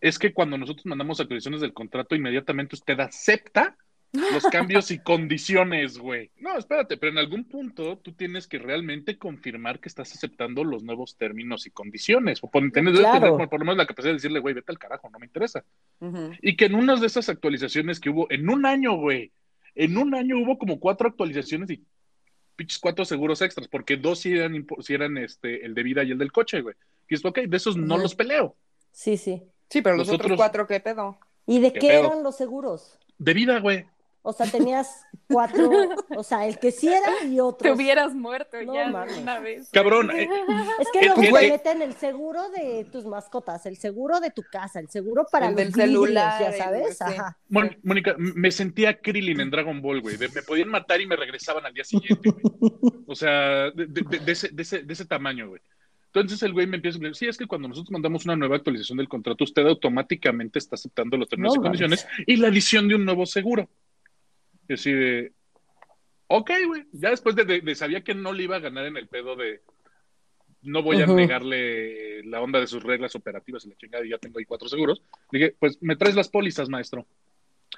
[0.00, 3.76] Es que cuando nosotros mandamos actualizaciones del contrato, inmediatamente usted acepta
[4.32, 6.30] los cambios y condiciones, güey.
[6.38, 10.82] No, espérate, pero en algún punto tú tienes que realmente confirmar que estás aceptando los
[10.84, 12.38] nuevos términos y condiciones.
[12.42, 13.20] O por, tienes- debes Claro.
[13.20, 15.26] tener por, por lo menos la capacidad de decirle, güey, vete al carajo, no me
[15.26, 15.64] interesa.
[16.42, 19.32] Y que en unas de esas actualizaciones que hubo, en un año, güey,
[19.74, 21.82] en un año hubo como cuatro actualizaciones y
[22.56, 26.12] pinches cuatro seguros extras, porque dos sí eran, sí eran este, el de vida y
[26.12, 26.76] el del coche, güey.
[27.08, 28.54] Y es ok, de esos no los peleo.
[28.92, 29.42] Sí, sí.
[29.68, 31.18] Sí, pero los, Los otros cuatro, ¿qué pedo?
[31.46, 32.98] ¿Y de ¿Qué eran los seguros?
[33.18, 33.86] De vida, güey.
[34.26, 35.70] O sea, tenías cuatro,
[36.16, 37.76] o sea, el que sí era y te otros.
[37.76, 39.18] hubieras muerto No ya mames.
[39.18, 39.68] una vez.
[39.70, 40.26] Cabrón, eh,
[40.80, 41.50] Es que luego te eh.
[41.50, 45.52] meten el seguro de tus mascotas, el seguro de tu casa, el seguro para El
[45.52, 47.02] los del vidrios, celular, ya sabes.
[47.02, 47.36] Ajá.
[47.82, 50.16] Mónica, me sentía Krillin en Dragon Ball, güey.
[50.16, 52.72] Me podían matar y me regresaban al día siguiente, güey.
[53.06, 55.60] O sea, de, de- de- ese, de, ese, de ese tamaño, güey.
[56.14, 58.56] Entonces el güey me empieza a decir, sí, es que cuando nosotros mandamos una nueva
[58.56, 62.88] actualización del contrato, usted automáticamente está aceptando los términos No y condiciones y la adición
[62.88, 63.68] de un nuevo seguro.
[64.68, 65.32] Y así de,
[66.28, 66.84] ok, güey.
[66.92, 69.36] Ya después de, de- de sabía que no le iba a ganar en el pedo
[69.36, 69.60] de,
[70.62, 71.14] no voy a Ujú.
[71.16, 74.68] negarle la onda de sus reglas operativas y la chingada, y ya tengo ahí cuatro
[74.68, 75.02] seguros.
[75.30, 77.06] Dije, pues me traes las pólizas, maestro.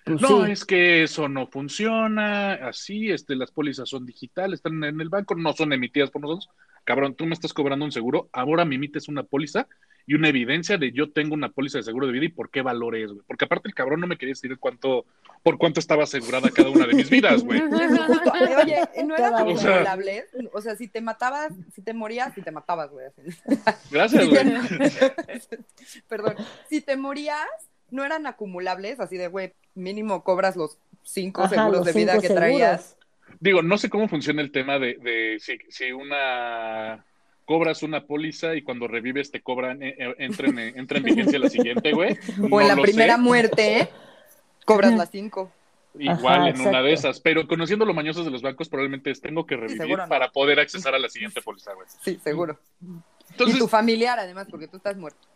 [0.04, 0.52] Pues No, sí.
[0.52, 5.34] es que eso no funciona, así, este, las pólizas son digitales, están en el banco,
[5.34, 6.48] no son emitidas por nosotros.
[6.84, 9.66] Cabrón, tú me estás cobrando un seguro, ahora me emites una póliza
[10.08, 12.62] y una evidencia de yo tengo una póliza de seguro de vida y por qué
[12.62, 13.22] valor es, güey.
[13.26, 15.04] Porque aparte el cabrón no me quería decir cuánto,
[15.42, 17.60] por cuánto estaba asegurada cada una de mis vidas, güey.
[18.64, 20.26] Oye, no O sea- acumulables.
[20.52, 23.06] O sea, si te matabas, si te morías, si te matabas, güey.
[23.90, 24.44] Gracias, güey.
[26.08, 26.36] Perdón.
[26.68, 27.46] Si te morías,
[27.90, 32.20] no eran acumulables, así de, güey, mínimo cobras los cinco Ajá, seguros los de vida
[32.20, 32.96] que traías.
[33.40, 37.04] Digo, no sé cómo funciona el tema de, de si, si una
[37.46, 41.38] cobras una póliza y cuando revives te cobran, eh, eh, entra en, entra en vigencia
[41.38, 42.18] la siguiente, güey.
[42.42, 43.20] O No en la lo primera sé.
[43.22, 43.88] muerte,
[44.66, 45.50] cobras las cinco.
[45.98, 49.22] Igual Ajá, en una de esas, pero conociendo los mañosos de los bancos, probablemente es
[49.22, 50.08] tengo que revivir seguro no.
[50.10, 51.86] para poder accesar a la siguiente póliza, güey.
[52.02, 52.58] Sí, seguro.
[53.30, 55.26] Entonces, y tu familiar, además, porque tú estás muerto.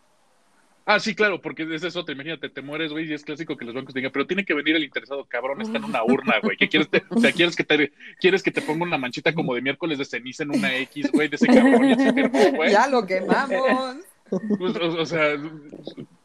[0.85, 3.65] Ah, sí, claro, porque es eso, te imagínate, te mueres, güey, y es clásico que
[3.65, 6.57] los bancos digan, pero tiene que venir el interesado, cabrón, está en una urna, güey.
[6.57, 6.89] ¿Qué quieres?
[6.89, 9.97] Te, o sea, ¿quieres que te, quieres que te ponga una manchita como de miércoles
[9.97, 12.11] de ceniza en una X, güey, de ese cabrón y se
[12.51, 12.71] güey?
[12.71, 13.97] Ya lo quemamos.
[14.29, 15.35] Pues, o, o sea,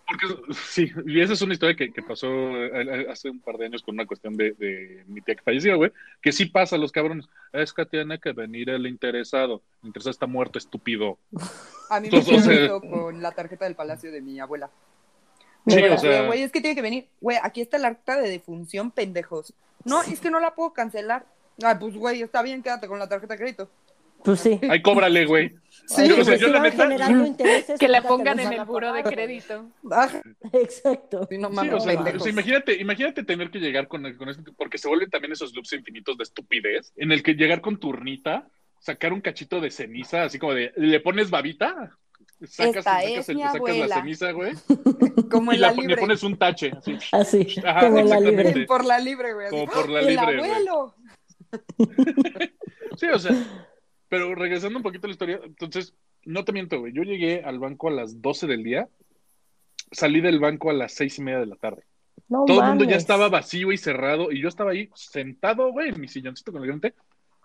[0.07, 3.66] porque sí, y esa es una historia que, que pasó eh, hace un par de
[3.66, 5.92] años con una cuestión de, de mi tía que falleció, güey,
[6.23, 7.27] que sí pasa a los cabrones.
[7.53, 9.62] Es que tiene que venir el interesado.
[9.83, 11.19] El interesado está muerto, estúpido.
[11.90, 14.71] A mí me eso con la tarjeta del palacio de mi abuela.
[15.66, 17.07] Sí, Mira, o sea, Güey, es que tiene que venir.
[17.21, 19.53] Güey, aquí está el acta de defunción, pendejos.
[19.85, 21.27] No, es que no la puedo cancelar.
[21.62, 23.71] Ay, pues, güey, está bien, quédate con la tarjeta de crédito.
[24.25, 24.61] Pues sí.
[24.69, 25.57] ahí cóbrale, güey.
[25.87, 28.40] Sí, Yo, o pues sea, si yo la neta- generando intereses, Que le te pongan
[28.40, 29.70] en el a buro de crédito.
[29.92, 30.09] Ah,
[30.53, 31.27] Exacto.
[31.31, 32.20] sí, no Sí, mames, o sea, pendejos.
[32.20, 35.55] o sea, imagínate, imagínate tener que llegar con, con esto, porque se vuelven también esos
[35.55, 38.49] loops infinitos de estupidez, en el que llegar con tu urnita,
[38.81, 41.96] sacar un cachito de ceniza, así como de, le pones babita,
[42.44, 44.53] sacas, Esta sacas, es el- mi sacas la ceniza, güey,
[45.31, 45.96] Como y en la, la, le libre.
[45.99, 48.44] pones un tache, así, Así, Ajá, como en la exactamente.
[48.55, 48.66] libre.
[48.66, 49.46] Por la libre, güey.
[49.46, 49.57] así.
[49.57, 50.51] como por la ¡El libre, güey.
[50.51, 50.94] abuelo!
[52.99, 53.33] Sí, o sea,
[54.16, 55.92] pero regresando un poquito a la historia, entonces,
[56.24, 58.88] no te miento, güey, yo llegué al banco a las 12 del día,
[59.92, 61.85] salí del banco a las seis y media de la tarde.
[62.31, 65.90] No Todo el mundo ya estaba vacío y cerrado, y yo estaba ahí sentado, güey,
[65.90, 66.94] en mi silloncito con el gerente,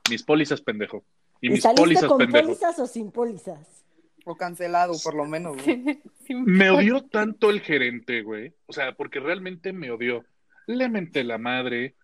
[0.10, 1.04] mis pólizas, pendejo.
[1.42, 2.48] Y, ¿Y mis saliste pólizas, con pendejo.
[2.48, 3.84] pólizas o sin pólizas?
[4.24, 5.58] O cancelado, por lo menos.
[5.62, 6.00] güey.
[6.30, 8.54] Me odió tanto el gerente, güey.
[8.68, 10.24] O sea, porque realmente me odió.
[10.68, 11.96] Le menté la madre,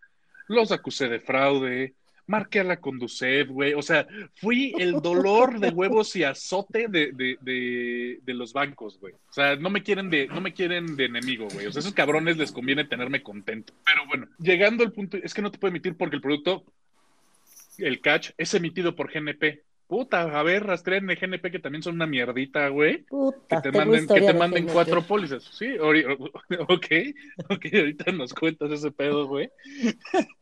[0.49, 1.95] los acusé de fraude,
[2.27, 3.73] marqué a la Conducef, güey.
[3.73, 8.99] O sea, fui el dolor de huevos y azote de, de, de, de los bancos,
[8.99, 9.13] güey.
[9.13, 11.65] O sea, no me quieren de, no me quieren de enemigo, güey.
[11.67, 13.73] O sea, esos cabrones les conviene tenerme contento.
[13.85, 16.63] Pero bueno, llegando al punto, es que no te puedo emitir porque el producto,
[17.77, 19.63] el catch, es emitido por GNP.
[19.87, 23.05] Puta, a ver, rastreen el GNP que también son una mierdita, güey
[23.49, 24.73] que Puta, te tengo manden, que te de manden GNP.
[24.73, 25.43] cuatro pólizas.
[25.43, 26.85] Sí, ok,
[27.49, 29.49] ok, ahorita nos cuentas ese pedo, güey.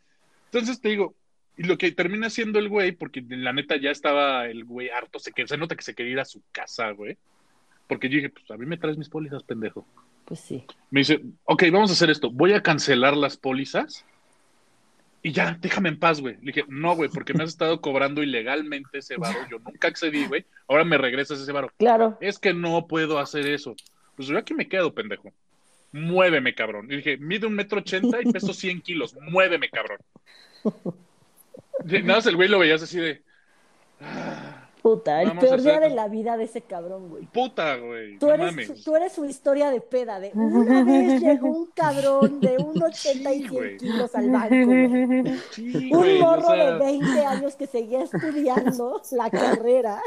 [0.51, 1.15] Entonces te digo,
[1.57, 5.19] y lo que termina siendo el güey, porque la neta ya estaba el güey harto,
[5.19, 7.17] se, que, se nota que se quería ir a su casa, güey.
[7.87, 9.85] Porque yo dije, pues a mí me traes mis pólizas, pendejo.
[10.25, 10.65] Pues sí.
[10.89, 14.05] Me dice, ok, vamos a hacer esto, voy a cancelar las pólizas
[15.25, 16.35] y ya, déjame en paz, güey.
[16.35, 20.27] Le dije, no, güey, porque me has estado cobrando ilegalmente ese varo, yo nunca accedí,
[20.27, 21.71] güey, ahora me regresas ese varo.
[21.77, 22.15] Claro.
[22.21, 23.75] Es que no puedo hacer eso.
[24.15, 25.33] Pues yo aquí me quedo, pendejo.
[25.91, 26.91] Muéveme, cabrón.
[26.91, 29.15] Y dije, mide un metro ochenta y peso 100 kilos.
[29.19, 29.97] Muéveme, cabrón.
[31.83, 33.21] Nada más el güey lo veías así de.
[34.01, 37.25] "Ah, Puta, el Vamos a peor día de la vida de ese cabrón, güey.
[37.25, 38.19] puta, güey.
[38.19, 38.83] Tú no eres, mames.
[38.83, 43.33] tú eres su historia de peda, de una vez llegó un cabrón de un 80
[43.33, 43.77] y Sí, 100 güey.
[43.77, 45.39] kilos al banco, güey.
[45.51, 50.01] Sí, Un o morro sea, de 20 años que seguía estudiando la carrera.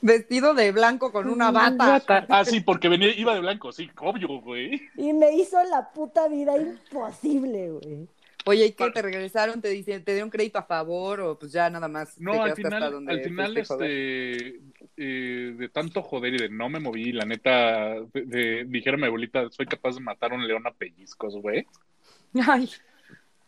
[0.00, 2.02] Vestido de blanco con una bata.
[2.30, 4.80] Ah, sí, porque venía, iba de blanco, sí, obvio, güey.
[4.96, 8.08] Y me hizo la puta vida imposible, güey.
[8.46, 8.90] Oye, ¿y qué?
[8.90, 9.60] ¿Te regresaron?
[9.60, 11.20] ¿Te, dicen, ¿Te dieron crédito a favor?
[11.20, 12.14] ¿O pues ya nada más?
[12.16, 14.60] te No, al hasta final, donde al final, este,
[14.96, 19.06] eh, de tanto joder y de no me moví, la neta, de, de- dijera mi
[19.06, 21.66] abuelita, soy capaz de matar a un león a pellizcos, güey.
[22.46, 22.70] Ay,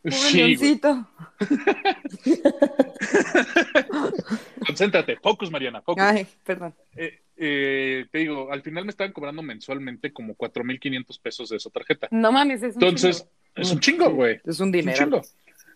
[0.03, 1.09] pobre Sí, leoncito.
[4.67, 6.03] Concéntrate, focus, Mariana, focus.
[6.03, 6.75] Ay, perdón.
[6.97, 11.71] Eh, eh, te digo, al final me estaban cobrando mensualmente como 4.500 pesos de esa
[11.71, 12.07] tarjeta.
[12.13, 14.35] No mames, es un Entonces, es un chingo, güey.
[14.37, 14.97] Es un Es un dinero.
[14.97, 15.23] chingo.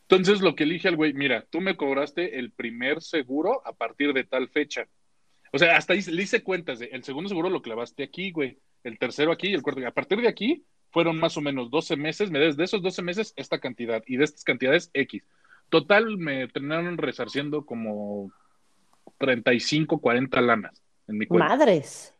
[0.03, 4.13] Entonces, lo que elige al güey, mira, tú me cobraste el primer seguro a partir
[4.13, 4.87] de tal fecha.
[5.53, 8.59] O sea, hasta ahí le hice cuentas de el segundo seguro lo clavaste aquí, güey.
[8.85, 9.85] El tercero aquí y el cuarto.
[9.85, 12.31] A partir de aquí fueron más o menos 12 meses.
[12.31, 15.25] Me des de esos 12 meses esta cantidad y de estas cantidades X.
[15.69, 18.31] Total, me terminaron resarciendo como
[19.19, 21.49] 35, 40 lanas en mi cuenta.
[21.49, 22.15] Madres.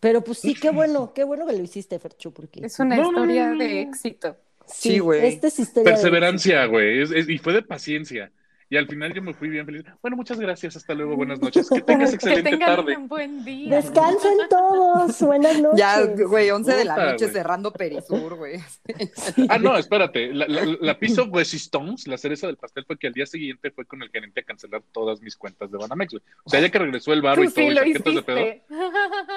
[0.00, 3.08] Pero pues sí, qué bueno, qué bueno que lo hiciste, Fercho, porque Es una No,
[3.08, 4.36] historia no, no, de éxito.
[4.66, 5.26] Sí, güey.
[5.26, 7.02] Esta es historia de Perseverancia, güey.
[7.34, 8.32] y fue de paciencia.
[8.72, 9.82] Y al final yo me fui bien feliz.
[10.00, 11.68] Bueno, muchas gracias, hasta luego, buenas noches.
[11.68, 12.96] Que tengas Que excelente tengan tarde.
[12.96, 13.74] un buen día.
[13.76, 15.20] Descansen todos.
[15.22, 15.78] Buenas noches.
[15.80, 17.32] Ya, güey, 11 de la noche güey.
[17.34, 18.60] cerrando Perisur, güey.
[19.48, 20.32] Ah, no, espérate.
[20.32, 23.84] La, la, la piso resistance, la cereza del pastel, fue que al día siguiente fue
[23.86, 26.22] con el gerente a cancelar todas mis cuentas de Banamex, güey.
[26.44, 28.46] O sea, ya que regresó el barro y todo, sí y de pedo.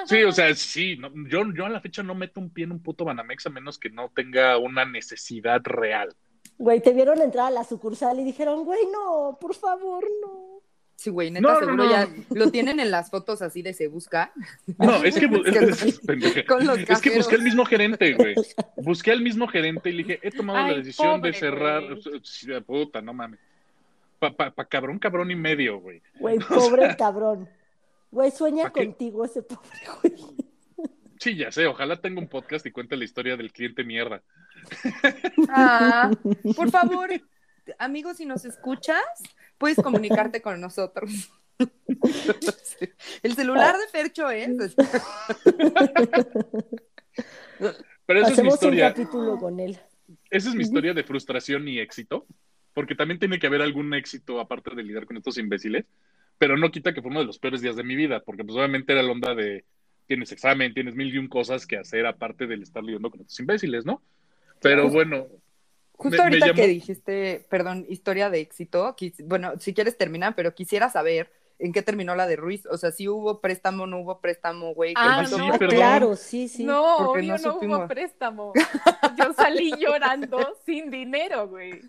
[0.06, 0.96] Sí, o sea, sí.
[0.96, 3.50] no, yo, yo a la fecha no meto un pie en un puto Banamex a
[3.50, 6.14] menos que no tenga una necesidad real.
[6.58, 10.54] Güey, te vieron entrar a la sucursal y dijeron, güey, no, por favor, no.
[10.96, 11.90] Sí, güey, neta, No, no, seguro no.
[11.90, 14.32] ya lo tienen en las fotos así de se busca.
[14.78, 18.34] No, es que, Es que- es, que busqué al mismo gerente, güey.
[18.76, 21.82] Busqué al mismo gerente y le dije, he tomado la decisión de cerrar.
[21.82, 22.60] güey.
[22.62, 23.40] Puta, no mames.
[24.20, 26.00] Pa, pa, pa cabrón, cabrón y medio, güey.
[26.20, 27.48] Güey, pobre cabrón.
[28.12, 30.14] Güey, sueña contigo ese pobre güey.
[31.18, 34.22] Sí, ya sé, ojalá tenga un podcast y cuente la historia del cliente mierda.
[35.48, 36.10] Ah,
[36.56, 37.10] por favor,
[37.78, 39.02] amigos, si nos escuchas,
[39.58, 41.30] puedes comunicarte con nosotros.
[43.22, 44.74] El celular de Fercho es.
[48.06, 48.88] Pero esa es mi Hacemos un historia.
[48.92, 49.78] capítulo con él.
[50.30, 52.26] Esa es mi historia de frustración y éxito,
[52.74, 55.86] porque también tiene que haber algún éxito aparte de lidiar con estos imbéciles,
[56.38, 58.56] pero no quita que fue uno de los peores días de mi vida, porque pues
[58.56, 59.64] obviamente era la onda de
[60.06, 63.38] tienes examen, tienes mil y un cosas que hacer aparte del estar lidiando con estos
[63.40, 64.02] imbéciles, ¿no?
[64.60, 65.26] Pero bueno,
[65.96, 69.96] Justo Me- me ahorita llamó- que dijiste, perdón, historia de éxito, quis- bueno, si quieres
[69.96, 72.66] terminar, pero quisiera saber en qué terminó la de Ruiz.
[72.66, 74.92] O sea, si hubo préstamo, no hubo préstamo, güey.
[74.94, 75.76] ¿qué Ah, sí, no, perdón.
[75.76, 76.64] Claro, sí, sí.
[76.64, 78.52] No, porque obvio no hubo préstamo.
[79.18, 81.80] Yo salí llorando sin dinero, güey.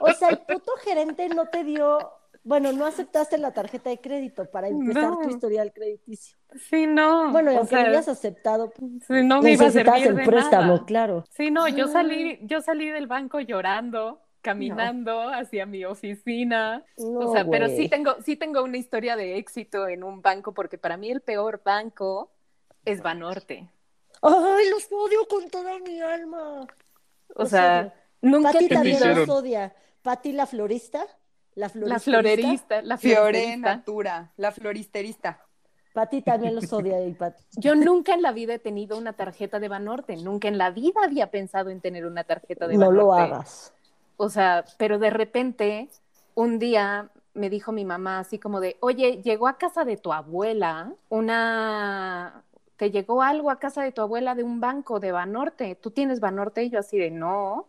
[0.00, 2.10] O sea, el puto gerente no te dio,
[2.44, 5.18] bueno, no aceptaste la tarjeta de crédito para empezar No.
[5.20, 6.38] tu historial crediticio.
[6.70, 7.32] Sí, no.
[7.32, 8.72] Bueno, y aunque sea, lo hayas aceptado,
[9.06, 10.84] sí, no me iba a servir el de préstamo, nada.
[10.86, 11.24] claro.
[11.30, 16.84] Sí, no, yo salí, yo salí del banco llorando, caminando hacia mi oficina.
[16.96, 20.52] No, o sea, pero sí tengo, sí tengo una historia de éxito en un banco,
[20.54, 22.32] porque para mí el peor banco
[22.84, 23.68] es Banorte.
[24.22, 26.66] Ay, los odio con toda mi alma.
[27.34, 27.92] O Los sea, odio.
[28.22, 29.74] nunca Pati te también los odia.
[30.02, 31.06] Pati la florista,
[31.54, 31.94] la florista.
[31.94, 33.56] la florerista, la Fiore.
[33.56, 35.40] Natura, la floristerista.
[35.92, 37.42] Pati también los odia y Pati.
[37.56, 41.00] Yo nunca en la vida he tenido una tarjeta de Banorte, nunca en la vida
[41.04, 42.98] había pensado en tener una tarjeta de No Banorte.
[42.98, 43.72] lo hagas.
[44.16, 45.88] O sea, pero de repente,
[46.34, 50.12] un día me dijo mi mamá así como de, oye, llegó a casa de tu
[50.12, 52.42] abuela una,
[52.76, 56.20] te llegó algo a casa de tu abuela de un banco de Banorte, ¿tú tienes
[56.20, 56.64] Banorte?
[56.64, 57.66] Y yo así de, no.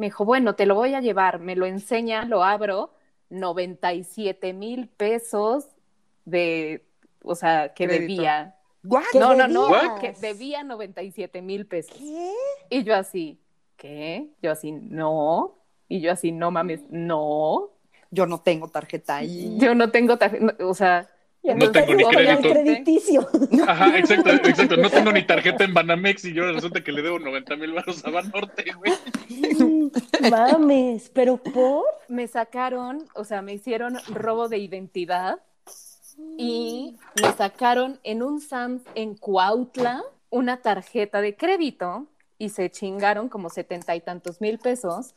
[0.00, 2.94] Me dijo, bueno, te lo voy a llevar, me lo enseña, lo abro,
[3.28, 5.68] 97 mil pesos
[6.24, 6.86] de,
[7.22, 8.22] o sea, que Crédito.
[8.22, 8.56] debía.
[8.82, 9.02] ¿What?
[9.12, 9.68] ¿Qué No, no, no,
[10.00, 11.94] que debía 97 mil pesos.
[11.98, 12.32] ¿Qué?
[12.70, 13.42] Y yo así,
[13.76, 14.30] ¿qué?
[14.40, 15.58] Yo así, no.
[15.86, 17.68] Y yo así, no mames, no.
[18.10, 19.58] Yo no tengo tarjeta ahí.
[19.58, 21.10] Yo no tengo tarjeta, o sea,
[21.42, 22.50] Yo No tengo ni crédito.
[22.50, 23.28] crediticio.
[23.66, 24.76] Ajá, exacto, exacto.
[24.76, 28.04] No tengo ni tarjeta en Banamex y yo resulta que le debo 90 mil baros
[28.04, 28.92] a Banorte, güey.
[30.30, 31.84] Mames, pero por.
[32.08, 35.38] me sacaron, o sea, me hicieron robo de identidad
[36.36, 42.06] y me sacaron en un Sams en Cuautla una tarjeta de crédito
[42.38, 45.14] y se chingaron como setenta y tantos mil pesos,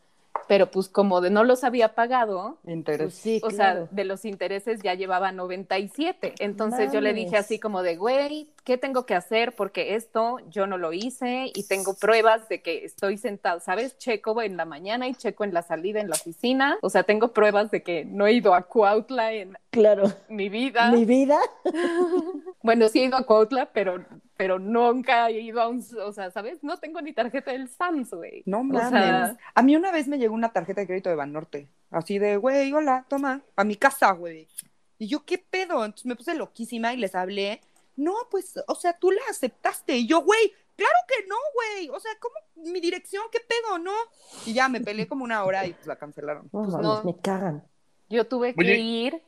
[0.47, 3.05] pero pues como de no los había pagado, Interés.
[3.07, 3.85] Pues sí, o claro.
[3.85, 6.33] sea, de los intereses ya llevaba 97.
[6.39, 9.53] Entonces yo le dije así como de, güey, ¿qué tengo que hacer?
[9.55, 13.97] Porque esto yo no lo hice y tengo pruebas de que estoy sentado, ¿sabes?
[13.97, 16.77] Checo en la mañana y checo en la salida en la oficina.
[16.81, 20.11] O sea, tengo pruebas de que no he ido a Cuautla en Claro.
[20.29, 20.91] mi vida.
[20.91, 21.39] Mi vida.
[22.61, 24.05] Bueno, sí he ido a Cuautla, pero,
[24.37, 26.63] pero nunca he ido a un, o sea, ¿sabes?
[26.63, 28.43] No tengo ni tarjeta del Sams, güey.
[28.45, 28.89] No O mames.
[28.89, 31.67] sea- A mí una vez me llegó una tarjeta de crédito de Banorte.
[31.91, 34.47] Así de, güey, hola, toma, a mi casa, güey.
[34.97, 35.83] Y yo, ¿qué pedo?
[35.85, 37.61] Entonces me puse loquísima y les hablé.
[37.95, 39.95] No, pues, o sea, tú la aceptaste.
[39.97, 41.89] Y yo, güey, claro que no, güey.
[41.89, 42.33] O sea, ¿cómo?
[42.71, 43.77] Mi dirección, ¿qué pedo?
[43.77, 43.91] No.
[44.45, 46.49] Y ya me peleé como una hora y pues la cancelaron.
[46.51, 47.03] No Pues mames, no.
[47.03, 47.63] me cagan.
[48.09, 49.21] Yo tuve que Oye, ir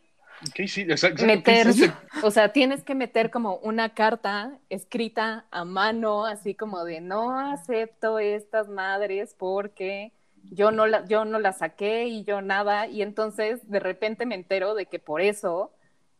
[0.54, 0.91] ¿Qué hiciste?
[0.91, 1.93] Exacto, ¿qué meter, hiciste?
[2.24, 7.39] o sea, tienes que meter como una carta escrita a mano, así como de no
[7.39, 10.13] acepto estas madres porque
[10.52, 14.36] yo no la, yo no la saqué y yo nada, y entonces de repente me
[14.36, 15.71] entero de que por eso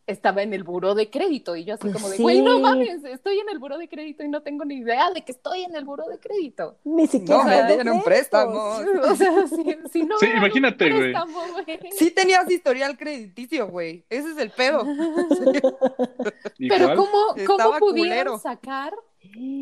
[0.06, 3.02] estaba en el buró de crédito y yo así Pues como de, güey, no mames,
[3.04, 5.74] estoy en el buró de crédito y no tengo ni idea de que estoy en
[5.74, 6.78] el buró de crédito.
[6.84, 7.42] Ni siquiera.
[7.42, 8.04] No me dieron créditos.
[8.04, 8.82] préstamos.
[9.10, 11.12] O sea, si, si no Sí, un imagínate, güey.
[11.12, 11.78] préstamo, güey.
[11.98, 14.04] Sí tenías historial crediticio, güey.
[14.08, 14.84] Ese es el pedo.
[16.68, 16.96] Pero.
[16.96, 18.38] ¿cómo, cómo pudieron culero.
[18.38, 18.94] sacar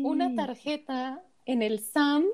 [0.03, 2.27] una tarjeta en el Sams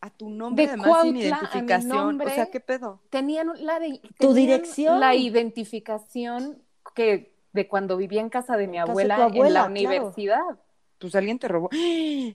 [0.00, 1.88] A tu nombre, De además, Cuautla, sin identificación.
[1.96, 2.26] nombre.
[2.26, 3.00] O sea, ¿qué pedo?
[3.10, 4.98] Tenían la de, Tu dirección.
[5.00, 6.62] La identificación
[6.94, 9.70] que de cuando vivía en casa de mi de abuela, en la claro.
[9.70, 10.40] universidad.
[10.98, 11.68] Pues alguien te robó.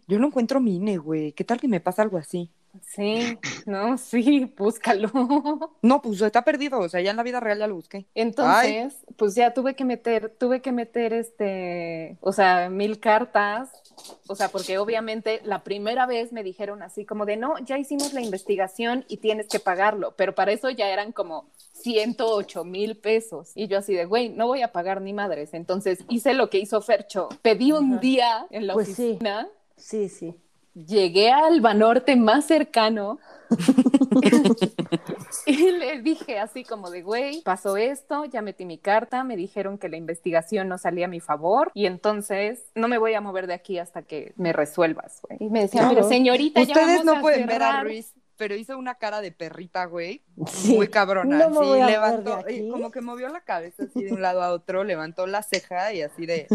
[0.08, 1.32] Yo no encuentro mi INE, güey.
[1.32, 2.52] ¿Qué tal que me pasa algo así?
[2.86, 5.10] Sí, no, sí, búscalo.
[5.82, 6.80] No, pues está perdido.
[6.80, 8.06] O sea, ya en la vida real ya lo busqué.
[8.14, 13.72] Entonces, pues ya tuve que meter, tuve que meter este, o sea, mil cartas,
[14.28, 18.14] o sea, porque obviamente la primera vez me dijeron así como de, no, ya hicimos
[18.14, 23.52] la investigación y tienes que pagarlo, pero para eso ya eran como 108 mil pesos.
[23.56, 25.54] Y yo así de, güey, no voy a pagar ni madres.
[25.54, 28.02] Entonces hice lo que hizo Fercho, pedí un Ajá.
[28.02, 29.12] día en la Pues sí.
[29.12, 29.48] oficina.
[29.76, 30.36] Sí, sí.
[30.74, 33.18] Llegué al Banorte más cercano
[35.46, 39.78] y le dije así como de, güey, pasó esto, ya metí mi carta, me dijeron
[39.78, 43.48] que la investigación no salía a mi favor y entonces no me voy a mover
[43.48, 45.38] de aquí hasta que me resuelvas, güey.
[45.42, 45.96] Y me decía, Claro.
[45.96, 47.84] pero señorita, ya Ustedes vamos no a pueden ver a cerrar".
[47.86, 50.22] Ruiz, pero hizo una cara de perrita, güey.
[50.48, 50.76] Sí.
[50.76, 51.48] Muy cabrona.
[51.50, 54.84] No sí, levantó, y como que movió la cabeza así de un lado a otro,
[54.84, 56.48] levantó la ceja y así de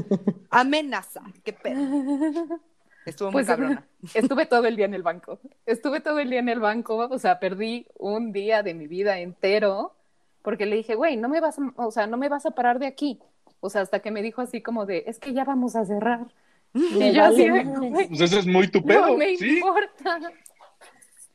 [0.50, 1.22] amenaza.
[1.44, 1.80] ¿Qué pedo?
[3.04, 3.86] Estuvo muy Pues cabrona.
[4.14, 5.40] estuve todo el día en el banco.
[5.66, 9.18] Estuve todo el día en el banco, o sea, perdí un día de mi vida
[9.20, 9.96] entero
[10.42, 12.78] porque le dije, güey, no me vas, a, o sea, no me vas a parar
[12.78, 13.20] de aquí.
[13.60, 16.26] O sea, hasta que me dijo así como de, es que ya vamos a cerrar.
[16.74, 17.64] Me Y yo así vale de,
[18.08, 19.08] Pues ese es muy tu pedo.
[19.08, 20.18] no me sí, importa.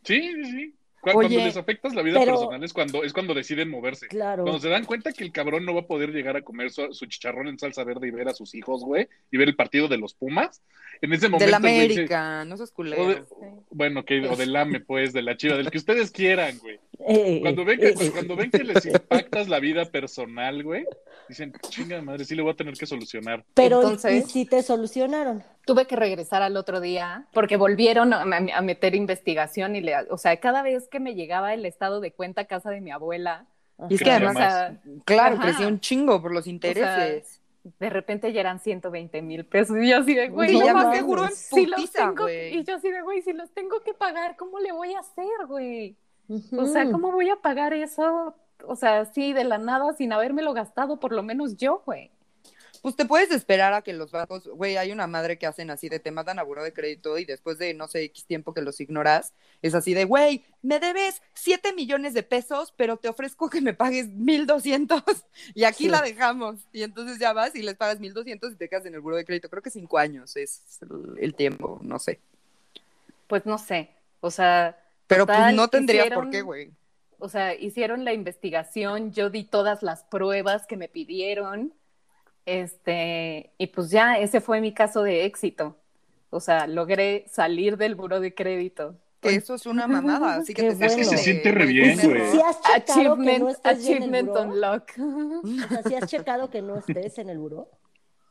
[0.03, 0.76] sí, sí,
[1.15, 4.07] Oye, Cuando les afectas la vida pero- personal es cuando, es cuando deciden moverse.
[4.07, 4.43] Claro.
[4.43, 6.93] Cuando se dan cuenta que el cabrón no va a poder llegar a comer su,
[6.93, 9.87] su chicharrón en salsa verde y ver a sus hijos, güey, y ver el partido
[9.87, 10.61] de los Pumas,
[11.01, 11.45] en ese momento.
[11.45, 13.27] De la güey, dice- América, no seas o culero.
[13.69, 16.79] bueno, que, o del AME, pues, de la chiva, del que ustedes quieran, güey.
[16.99, 20.85] Eh, Cuando ven, eh, que, eh, cuando ven que les impactas la vida personal, güey,
[21.29, 23.45] dicen, chinga madre, sí le voy a tener que solucionar.
[23.53, 25.43] Pero, Entonces- ¿y si te solucionaron?
[25.65, 30.17] Tuve que regresar al otro día porque volvieron a, a meter investigación y le, o
[30.17, 33.45] sea, cada vez que me llegaba el estado de cuenta a casa de mi abuela,
[33.89, 35.43] Y es que además, o sea, claro, ajá.
[35.43, 37.41] creció un chingo por los intereses.
[37.79, 41.25] de repente ya eran 120 mil pesos y yo así de, güey, no más seguro
[41.25, 42.57] en si los tengo, güey.
[42.57, 45.25] y yo así de, güey, si los tengo que pagar, ¿cómo le voy a hacer,
[45.47, 45.95] güey?
[46.29, 46.67] O Ujú.
[46.67, 48.35] sea, ¿cómo voy a pagar eso?
[48.65, 52.11] O sea, sí, de la nada, sin habérmelo gastado, por lo menos yo, güey.
[52.81, 55.89] Pues te puedes esperar a que los bancos, güey, hay una madre que hacen así
[55.89, 58.61] de te matan a buró de crédito y después de no sé X tiempo que
[58.61, 63.49] los ignoras, es así de, güey, me debes 7 millones de pesos, pero te ofrezco
[63.49, 65.01] que me pagues 1200
[65.55, 65.89] y aquí Sí.
[65.89, 66.59] la dejamos.
[66.71, 69.25] Y entonces ya vas y les pagas 1200 y te quedas en el buró de
[69.25, 69.49] crédito.
[69.49, 72.19] Creo que cinco años es el- el tiempo, no sé.
[73.27, 73.89] Pues no sé,
[74.21, 74.77] o sea,
[75.07, 76.71] Pero Total, pues no tendrías hicieron- por qué, güey.
[77.19, 81.73] o sea, hicieron la investigación, yo di todas las pruebas que me pidieron,
[82.45, 85.77] este, y pues ya, ese fue mi caso de éxito.
[86.29, 88.95] O sea, logré salir del buro de crédito.
[89.21, 90.85] Que eso es una mamada, así que Qué te bueno.
[90.87, 92.31] Es que se siente re bien, güey.
[92.31, 94.83] Si has checado que no Achievement, estés en el achievement buró, unlock.
[95.65, 97.69] o sea, si has checado que no estés en el buró.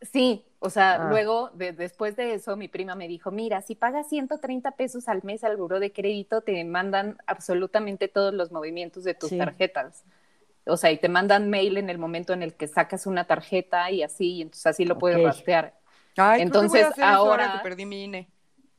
[0.02, 1.08] Sí, o sea, Ah.
[1.08, 5.22] luego, de- después de eso, mi prima me dijo, mira, si pagas 130 pesos al
[5.24, 9.38] mes al buró de crédito, te mandan absolutamente todos los movimientos de tus Sí.
[9.38, 10.04] tarjetas.
[10.66, 13.90] O sea, y te mandan mail en el momento en el que sacas una tarjeta
[13.90, 15.74] y así, y entonces así lo puedes rastrear.
[16.16, 18.28] Ay, Entonces, creo que voy a hacer eso ahora ahora- que perdí mi INE.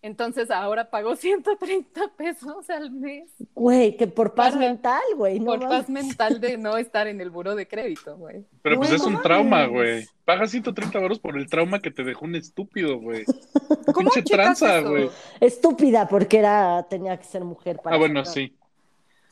[0.07, 5.39] Entonces ahora pago 130 pesos al mes Güey, que por paz Para- mental, güey.
[5.39, 5.77] No por mames.
[5.77, 8.43] paz mental de no estar en el buró de crédito, güey.
[8.61, 10.05] Pero pues es un trauma, güey.
[10.25, 13.23] Pagas 130 euros por el trauma que te dejó un estúpido, güey.
[13.93, 14.89] ¿Cómo Pinche tranza, eso?
[14.89, 15.09] güey.
[15.39, 18.25] Estúpida, porque era, tenía que ser mujer para Ah, bueno.
[18.25, 18.53] Sí.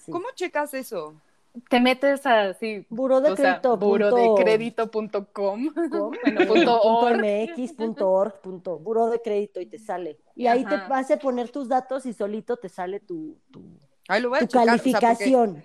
[0.10, 1.16] ¿Cómo checas eso?
[1.70, 2.22] Te metes
[2.90, 3.78] Buró de sea, crédito.
[3.78, 5.18] buró de punto- crédito.com.
[5.34, 5.70] com,
[6.24, 7.18] Bueno, punto org.
[7.20, 10.18] MX, punto org, punto buró de crédito y te sale.
[10.36, 13.64] Y ahí te vas a poner tus datos y solito te sale tu, tu,
[14.08, 15.64] Ay, lo voy a tu checar, o sea, porque- calificación.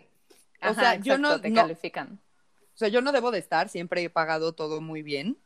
[0.63, 2.21] O sea, yo no- te no- califican.
[2.75, 5.37] O sea, yo no debo de estar, siempre he pagado todo muy bien,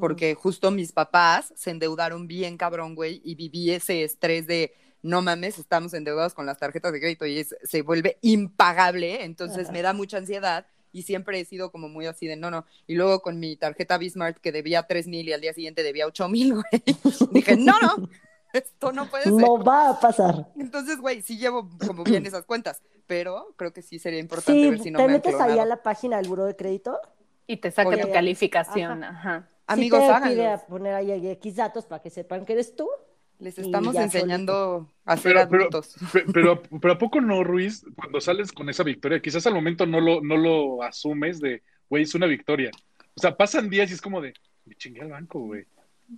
[0.00, 4.72] porque justo mis papás se endeudaron bien cabrón, güey, y viví ese estrés de,
[5.02, 9.64] no mames, estamos endeudados con las tarjetas de crédito y es- se vuelve impagable, entonces
[9.64, 9.72] Ajá.
[9.72, 12.64] me da mucha ansiedad y siempre he sido como muy así de, no, no.
[12.86, 16.06] Y luego con mi tarjeta Bismarck que debía tres mil y al día siguiente debía
[16.06, 16.64] ocho mil, güey,
[17.32, 18.08] dije, no, no,
[18.52, 19.32] esto no puede ser.
[19.34, 20.48] No va a pasar.
[20.58, 24.70] Entonces, güey, sí llevo como bien esas cuentas, pero creo que sí sería importante Sí,
[24.70, 26.98] ver si no te me han metes ahí a la página del buró de crédito.
[27.46, 28.02] Y te saca Oye.
[28.02, 29.48] tu calificación, ajá.
[29.68, 32.88] Amigos, sí te pide a poner ahí X datos para que sepan que eres tú.
[33.38, 35.94] Les estamos enseñando a ser Pero, pero, adultos.
[36.12, 37.84] pe- pero, pero ¿a poco no, Ruiz?
[37.94, 42.04] Cuando sales con esa victoria, quizás al momento no lo, no lo asumes de, güey,
[42.04, 42.70] es una victoria.
[43.14, 44.32] O sea, pasan días y es como de,
[44.64, 45.64] me chingué al banco, güey.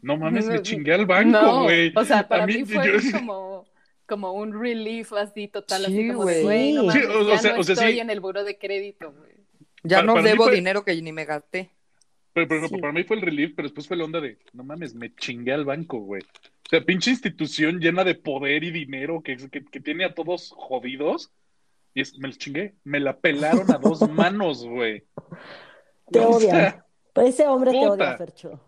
[0.03, 1.93] No mames, me chingué al banco, No, güey.
[1.97, 3.65] o sea, para A mí, mí, fue yo- como,
[4.07, 6.37] como un relief así total, Sí, así como güey.
[6.37, 6.87] de, güey, no Sí.
[6.87, 7.83] mames, Sí, o- sea- no o sea, sí.
[7.83, 9.33] estoy en el buro de crédito, güey.
[9.83, 11.71] Ya Para- no para debo fue- dinero que ni me gasté.
[12.33, 12.77] Pero, pero, Sí.
[12.79, 15.53] para mí fue el relief, pero después fue la onda de, no mames, me chingué
[15.53, 16.23] al banco, güey.
[16.69, 20.53] O sea, pinche institución llena de poder y dinero que, que, que tiene a todos
[20.55, 21.33] jodidos.
[21.95, 25.05] Y es, me los chingué, me la pelaron a dos manos, güey.
[26.13, 26.85] Te O sea.
[27.15, 27.93] Pues ese hombre te puta.
[27.93, 28.61] odia, Fercho.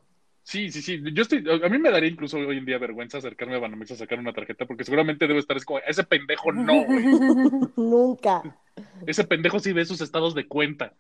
[0.42, 0.98] Sí, sí, sí.
[1.12, 3.96] Yo estoy, a mí me daría incluso hoy en día vergüenza acercarme a Banamex a
[3.96, 7.05] sacar una tarjeta porque seguramente debe estar es como, ese pendejo no, güey.
[7.76, 8.42] Nunca.
[9.07, 10.94] Ese pendejo sí ve sus estados de cuenta.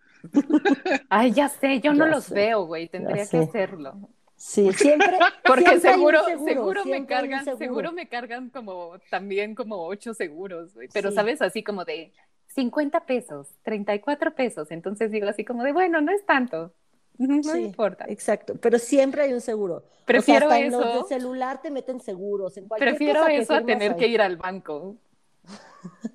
[1.08, 3.38] Ay, ya sé, yo no los veo, güey, tendría ya que sé.
[3.38, 4.10] hacerlo.
[4.42, 5.18] Sí, siempre.
[5.44, 7.58] Porque siempre seguro, seguro, seguro me cargan, seguro.
[7.58, 10.72] seguro me cargan como también como ocho seguros.
[10.92, 11.12] Pero Sí.
[11.12, 12.12] sabes, así como de
[12.46, 14.70] 50 pesos, 34 pesos.
[14.70, 16.74] Entonces digo así como de, bueno, no es tanto.
[17.18, 18.06] No Sí, importa.
[18.08, 19.84] Exacto, pero siempre hay un seguro.
[20.06, 20.90] Prefiero o sea, hasta en los eso.
[20.90, 22.56] de celular te meten seguros.
[22.56, 23.96] En cualquier Prefiero cosa que eso a tener ahí.
[23.96, 24.96] que ir al banco.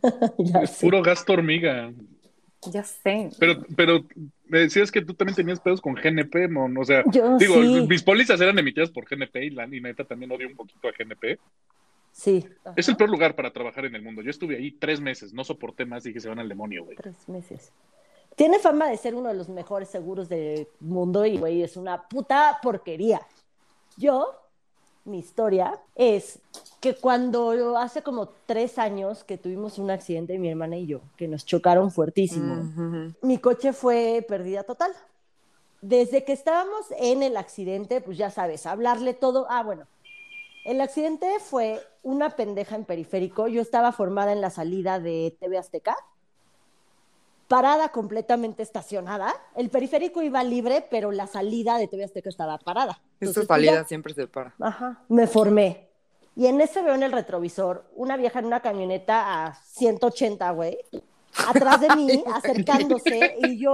[0.38, 0.78] Ya Es sé.
[0.80, 1.94] puro gasto hormiga.
[2.74, 3.36] Ya sé.
[3.38, 4.06] Pero, pero
[4.48, 6.78] me decías que tú también tenías pedos con GNP, mon.
[6.78, 7.88] O sea, Yo digo, sí.
[7.88, 10.92] mis pólizas eran emitidas por GNP y la y neta también odio un poquito a
[10.92, 11.40] GNP.
[12.12, 12.48] Sí.
[12.76, 14.22] Es el peor lugar para trabajar en el mundo.
[14.22, 16.96] Yo estuve ahí tres meses, no soporté más y dije se van al demonio, güey.
[16.96, 17.74] Tres meses.
[18.36, 22.08] Tiene fama de ser uno de los mejores seguros del mundo y, güey, es una
[22.08, 23.22] puta porquería.
[23.98, 24.34] Yo,
[25.06, 26.40] mi historia es
[26.86, 31.28] que cuando hace como tres años que tuvimos un accidente, mi hermana y yo, que
[31.28, 33.16] nos chocaron fuertísimo, Ujú.
[33.24, 34.92] mi coche fue pérdida total.
[35.82, 39.48] Desde que estábamos en el accidente, pues ya sabes, hablarle todo.
[39.50, 39.88] Ah, bueno,
[40.64, 43.48] el accidente fue una pendeja en periférico.
[43.48, 45.96] Yo estaba formada en la salida de TV Azteca,
[47.48, 49.34] parada completamente estacionada.
[49.56, 52.92] El periférico iba libre, pero la salida de TV Azteca estaba parada.
[52.92, 54.54] Esta Entonces, ya- salida siempre se para.
[54.60, 55.90] Ajá, me formé.
[56.36, 60.78] Y en ese veo en el retrovisor una vieja en una camioneta a 180, güey,
[61.48, 63.74] atrás de mí, acercándose, y yo,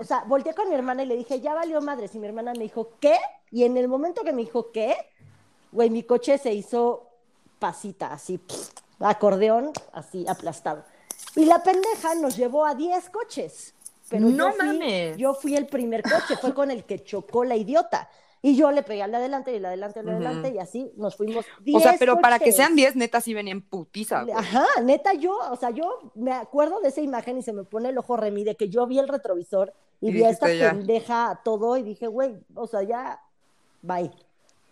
[0.00, 2.52] o sea, volteé con mi hermana y le dije, ya valió madres, y mi hermana
[2.52, 3.16] me dijo, ¿qué?
[3.50, 4.94] Y en el momento que me dijo, ¿qué?
[5.72, 7.08] Güey, mi coche se hizo
[7.58, 8.70] pasita, así, pff,
[9.00, 10.84] acordeón, así, aplastado.
[11.34, 13.74] Y la pendeja nos llevó a 10 coches.
[14.08, 15.16] Pero ¡No yo fui, mames!
[15.16, 18.08] Yo fui el primer coche, fue con el que chocó la idiota.
[18.46, 20.58] Y yo le pegué al de adelante y al de adelante, al de adelante, y
[20.58, 23.60] así nos fuimos O 10 sea, pero para que sean 10, neta, sí venía en
[23.60, 24.36] putiza, güey.
[24.36, 27.88] Ajá, neta, yo, o sea, yo me acuerdo de esa imagen y se me pone
[27.88, 30.70] el ojo remí de que yo vi el retrovisor y, Y vi a esta ya.
[30.70, 33.20] pendeja a todo y dije, güey, o sea, ya,
[33.82, 34.12] bye.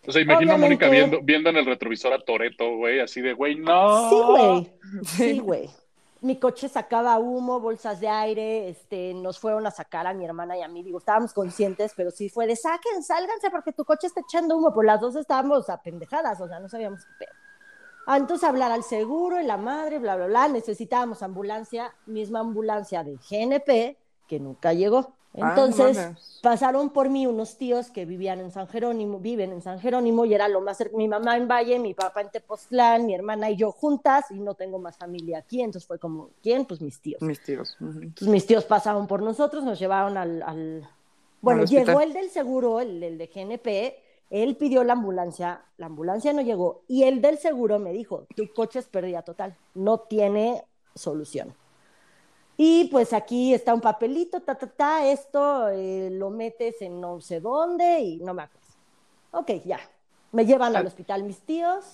[0.06, 0.56] O sea, imagino a.
[0.56, 4.08] Mónica viendo, viendo en el retrovisor a Toreto, güey, así de, güey, no.
[4.08, 4.70] Sí, güey.
[5.04, 5.70] Sí, güey.
[6.24, 10.56] Mi coche sacaba humo, bolsas de aire, este, nos fueron a sacar a mi hermana
[10.56, 14.06] y a mí, digo, estábamos conscientes, pero sí fue de saquen, sálganse porque tu coche
[14.06, 18.16] está echando humo, pues las dos estábamos apendejadas, o sea, no sabíamos qué pedo.
[18.16, 23.16] Entonces hablar al seguro y la madre, bla, bla, bla, necesitábamos ambulancia, misma ambulancia de
[23.16, 25.12] GNP, que nunca llegó.
[25.40, 25.96] Ah, Entonces,
[26.42, 30.34] pasaron por mí unos tíos que vivían en San Jerónimo, viven en San Jerónimo y
[30.34, 33.56] era lo más cerca, mi mamá en Valle, mi papá en Tepoztlán, mi hermana y
[33.56, 36.64] yo juntas y no tengo más familia aquí, entonces fue como, ¿quién?
[36.66, 37.20] Pues mis tíos.
[37.22, 37.76] Mis tíos.
[37.80, 40.42] Entonces mis tíos pasaron por nosotros, nos llevaron al...
[40.42, 40.88] al-
[41.40, 43.96] Bueno, Al llegó el del seguro, el, el de GNP,
[44.30, 48.52] él pidió la ambulancia, la ambulancia no llegó y el del seguro me dijo, tu
[48.52, 50.64] coche es pérdida total, no tiene
[50.94, 51.54] solución.
[52.56, 57.20] Y pues aquí está un papelito, ta, ta, ta, esto eh, lo metes en no
[57.20, 58.66] sé dónde y no me acuerdo.
[59.32, 59.80] Ok, ya.
[60.30, 61.84] Me llevan al hospital mis tíos.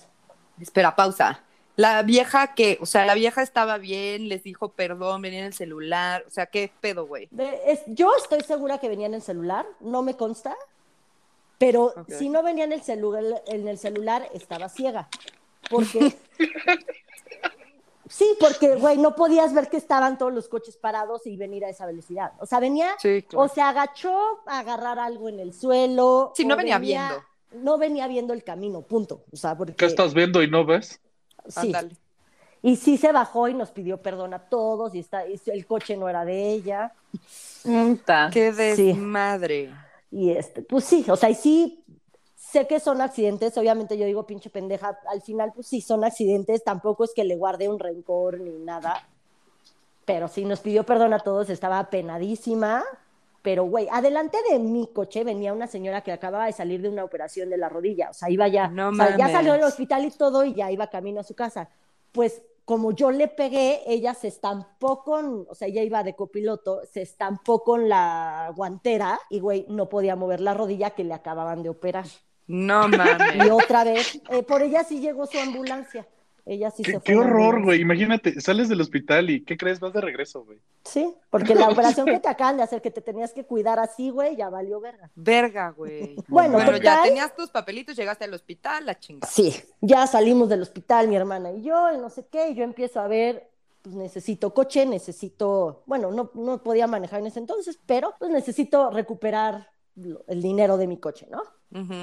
[0.59, 1.43] Espera, pausa.
[1.77, 5.53] La vieja que, o sea, la vieja estaba bien, les dijo perdón, venía en el
[5.53, 7.29] celular, o sea, ¿qué pedo, güey?
[7.65, 10.55] Es- yo estoy segura que venía en el celular, no me consta,
[11.57, 15.07] pero si no venía en el, celu- en el celular, estaba ciega.
[15.69, 16.15] Porque.
[18.11, 21.69] sí, porque, güey, no podías ver que estaban todos los coches parados y venir a
[21.69, 22.33] esa velocidad.
[22.39, 26.33] O sea, venía, Sí, o se agachó a agarrar algo en el suelo.
[26.35, 27.23] Sí, no venía viendo.
[27.53, 29.23] No venía viendo el camino, punto.
[29.31, 29.73] O sea, porque.
[29.75, 30.99] ¿Qué estás viendo y no ves?
[31.47, 31.67] Sí.
[31.67, 31.95] Ándale.
[32.63, 35.97] Y sí se bajó y nos pidió perdón a todos y, está, y el coche
[35.97, 36.93] no era de ella.
[38.31, 38.83] Qué Sí.
[38.87, 39.73] desmadre.
[40.11, 41.80] Y este, pues sí, o sea, y sí,
[42.51, 46.63] sé que son accidentes, obviamente yo digo pinche pendeja, al final pues sí son accidentes,
[46.63, 49.07] tampoco es que le guarde un rencor ni nada,
[50.05, 52.83] pero sí nos pidió perdón a todos, estaba penadísima,
[53.41, 57.05] pero güey, adelante de mi coche venía una señora que acababa de salir de una
[57.05, 60.05] operación de la rodilla, o sea, iba ya, No o sea, ya salió del hospital
[60.05, 61.69] y todo y ya iba camino a su casa.
[62.11, 66.81] Pues como yo le pegué, ella se estampó con, o sea, ella iba de copiloto,
[66.85, 71.63] se estampó con la guantera y, güey, no podía mover la rodilla que le acababan
[71.63, 72.05] de operar.
[72.51, 73.49] No Y mames.
[73.51, 76.07] otra vez, eh, por ella sí llegó su ambulancia.
[76.43, 77.03] Ella sí Qué, se fue.
[77.03, 77.81] qué horror, güey.
[77.81, 79.79] Imagínate, sales del hospital y ¿qué crees?
[79.79, 80.57] Vas de regreso, güey.
[80.83, 84.09] Sí, porque la operación que te acaban de hacer, que te tenías que cuidar así,
[84.09, 85.11] güey, ya valió verga.
[85.13, 86.15] Verga, güey.
[86.27, 89.31] Bueno, Bueno, ya tenías tus papelitos, llegaste al hospital, la chingada.
[89.31, 92.63] Sí, ya salimos del hospital, mi hermana y yo, y no sé qué, y yo
[92.63, 93.47] empiezo a ver,
[93.83, 98.89] pues necesito coche, necesito, bueno, no, no podía manejar en ese entonces, pero pues necesito
[98.89, 101.43] recuperar lo- el dinero de mi coche, ¿no?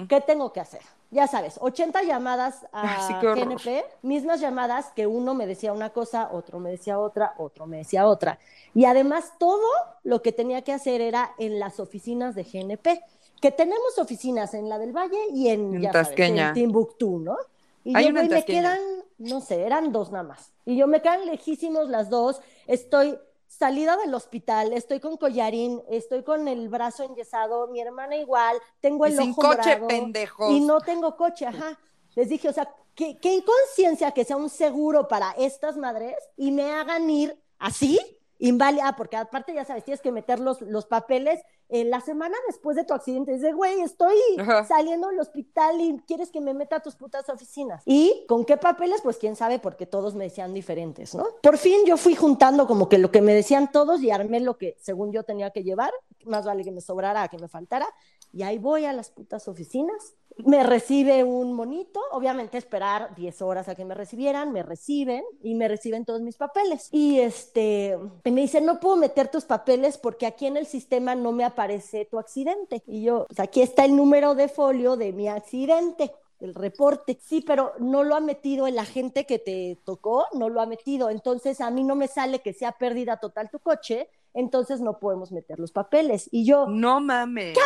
[0.08, 0.80] ¿Qué tengo que hacer?
[1.10, 3.14] Ya sabes, 80 llamadas a sí.
[3.14, 7.78] GNP, mismas llamadas que uno me decía una cosa, otro me decía otra, otro me
[7.78, 8.38] decía otra.
[8.74, 9.66] Y además todo
[10.04, 13.00] lo que tenía que hacer era en las oficinas de GNP,
[13.40, 16.48] que tenemos oficinas en la del Valle y en, En ya sabes, Tasqueña.
[16.48, 17.36] en Timbuktu, ¿no?
[17.84, 18.80] Y Hay yo, una me quedan,
[19.18, 20.52] no sé, eran dos nada más.
[20.66, 26.22] Y yo me quedan lejísimos las dos, estoy salida del hospital, estoy con collarín, estoy
[26.22, 30.50] con el brazo enyesado, mi hermana igual, tengo Y el sin ojo coche, morado, pendejos.
[30.52, 31.78] y no tengo coche, ajá.
[32.14, 36.52] Les dije, o sea, qué, qué inconsciencia que sea un seguro para estas madres y
[36.52, 37.98] me hagan ir así,
[38.38, 42.76] inválida, porque aparte ya sabes, tienes que meter los, los papeles eh, la semana después
[42.76, 43.32] de tu accidente.
[43.32, 44.64] Dice, güey, estoy Ajá.
[44.64, 47.82] saliendo del hospital y quieres que me meta a tus putas oficinas.
[47.84, 49.00] ¿Y con qué papeles?
[49.02, 51.26] Pues quién sabe, porque todos me decían diferentes, ¿no?
[51.42, 54.56] Por fin yo fui juntando como que lo que me decían todos y armé lo
[54.56, 55.92] que según yo tenía que llevar.
[56.24, 57.86] Más vale que me sobrara que me faltara.
[58.32, 60.14] Y ahí voy a las putas oficinas.
[60.44, 65.56] Me recibe un monito, obviamente esperar 10 horas a que me recibieran, me reciben y
[65.56, 66.88] me reciben todos mis papeles.
[66.92, 71.16] Y este, y me dice, no puedo meter tus papeles porque aquí en el sistema
[71.16, 72.84] no me aparece tu accidente.
[72.86, 76.12] Y yo, pues aquí está el número de folio de mi accidente.
[76.40, 80.60] El reporte, sí, pero no lo ha metido el agente que te tocó, no lo
[80.60, 81.10] ha metido.
[81.10, 85.32] Entonces a mí no me sale que sea pérdida total tu coche, entonces no podemos
[85.32, 86.28] meter los papeles.
[86.30, 87.58] Y yo, No mames.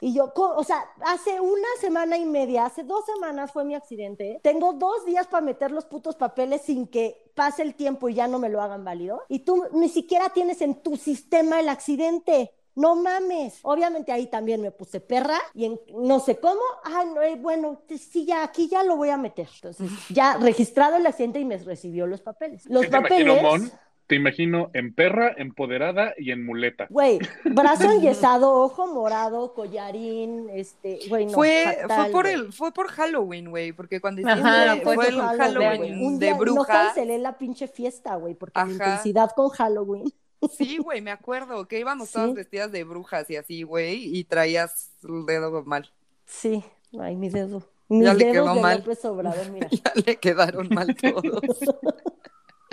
[0.00, 4.40] Y yo, o sea, hace una semana y media, hace dos semanas fue mi accidente.
[4.42, 8.28] Tengo dos días para meter los putos papeles sin que pase el tiempo y ya
[8.28, 9.22] no me lo hagan válido.
[9.28, 12.52] Y tú ni siquiera tienes en tu sistema el accidente.
[12.74, 13.58] No mames.
[13.62, 16.60] Obviamente ahí también me puse perra y en no sé cómo.
[16.84, 19.48] Ah, no, eh, bueno, sí, ya, aquí ya lo voy a meter.
[19.52, 22.66] Entonces, ya registrado el accidente y me recibió los papeles.
[22.66, 23.42] Los ¿Qué te imagino, papeles.
[23.42, 23.72] Mon?
[24.08, 26.86] Te imagino en perra, empoderada y en muleta.
[26.88, 32.34] Güey, brazo enyesado, ojo morado, collarín, este, güey, no, fue, fatal, fue por güey.
[32.34, 36.18] el, fue por Halloween, güey, porque cuando Ajá, hiciste, fue fue, por el Halloween, Halloween,
[36.18, 38.70] de día No cancelé la pinche fiesta, güey, porque Ajá.
[38.70, 40.10] intensidad con Halloween.
[40.56, 42.14] Sí, güey, me acuerdo que íbamos Sí.
[42.14, 45.92] todas vestidas de brujas y así, güey, y traías el dedo mal.
[46.24, 46.64] Sí,
[46.98, 47.62] ay, mi dedo.
[47.90, 48.78] Mis Ya le dedos quedó de mal.
[48.78, 49.68] López Obrador, mira.
[49.70, 51.42] Ya le quedaron mal todos.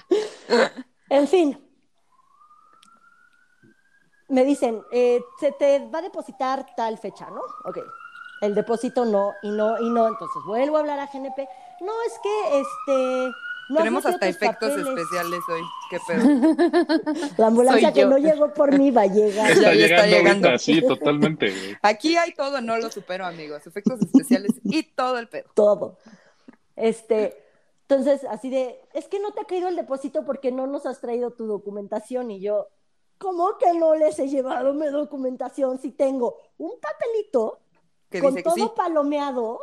[1.10, 1.62] En fin.
[4.28, 7.41] Me dicen, eh, se te va a depositar tal fecha, ¿no?
[7.66, 7.78] Ok.
[8.41, 10.08] El depósito no, y no, y no.
[10.08, 11.47] Entonces vuelvo a hablar a GNP.
[11.82, 13.32] No, es que este.
[13.70, 14.88] No Tenemos hasta efectos papeles.
[14.88, 15.62] especiales hoy.
[15.89, 17.28] Qué pedo.
[17.38, 19.47] La ambulancia que no llegó por mí va a llegar.
[19.47, 20.47] Ya, Está ya está llegando llegando.
[20.49, 21.78] ahorita, sí, totalmente, güey.
[21.82, 23.66] Aquí hay todo, no lo supero, amigos.
[23.66, 25.49] Efectos especiales y todo el pedo.
[25.56, 25.97] todo.
[26.76, 27.45] Este,
[27.88, 31.02] entonces, así de, es que no te ha caído el depósito porque no nos has
[31.02, 32.32] traído tu documentación.
[32.32, 32.68] Y yo,
[33.20, 37.60] ¿cómo que no les he llevado mi documentación si tengo un papelito
[38.10, 38.72] Que con dice que todo sí.
[38.76, 39.60] palomeado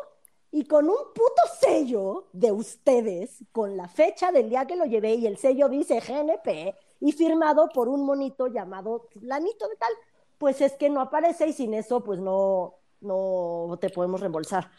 [0.53, 5.15] y con un puto sello de ustedes, con la fecha del día que lo llevé
[5.15, 9.93] y el sello dice GNP y firmado por un monito llamado Lanito de tal?
[10.39, 14.71] Pues es que no aparece y sin eso, pues no, no te podemos reembolsar.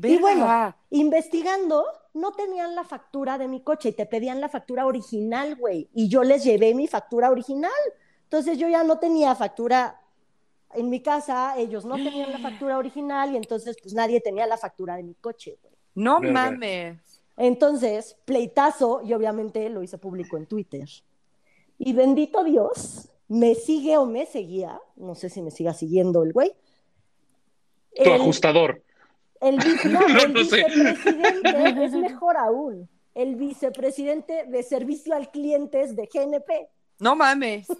[0.00, 1.84] Y bueno, investigando,
[2.14, 5.88] no tenían la factura de mi coche y te pedían la factura original, güey.
[5.92, 7.70] Y yo les llevé mi factura original.
[8.24, 10.00] Entonces yo ya no tenía factura
[10.74, 14.56] en mi casa, ellos no tenían la factura original y entonces pues nadie tenía la
[14.56, 15.74] factura de mi coche, güey.
[15.94, 16.32] No Verga.
[16.50, 16.98] mames.
[17.36, 20.88] Entonces, pleitazo, y obviamente lo hice público en Twitter.
[21.78, 26.32] Y bendito Dios, me sigue o me seguía, no sé si me siga siguiendo el
[26.32, 26.52] güey.
[27.94, 28.82] Tu El- ajustador.
[29.40, 30.64] El, vice- no, No, el no sé.
[30.64, 32.88] vicepresidente es mejor aún.
[33.14, 36.68] El vicepresidente de servicio al clientes de GNP.
[37.00, 37.66] No mames.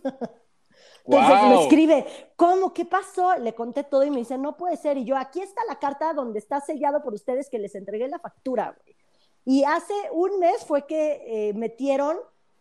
[1.05, 2.07] Entonces me escribe,
[2.37, 2.75] ¿cómo?
[2.75, 3.35] ¿Qué pasó?
[3.37, 4.99] Le conté todo y me dice, no puede ser.
[4.99, 8.19] Y yo, aquí está la carta donde está sellado por ustedes que les entregué la
[8.19, 8.95] factura, güey.
[9.47, 12.19] Y hace un mes fue que eh, metieron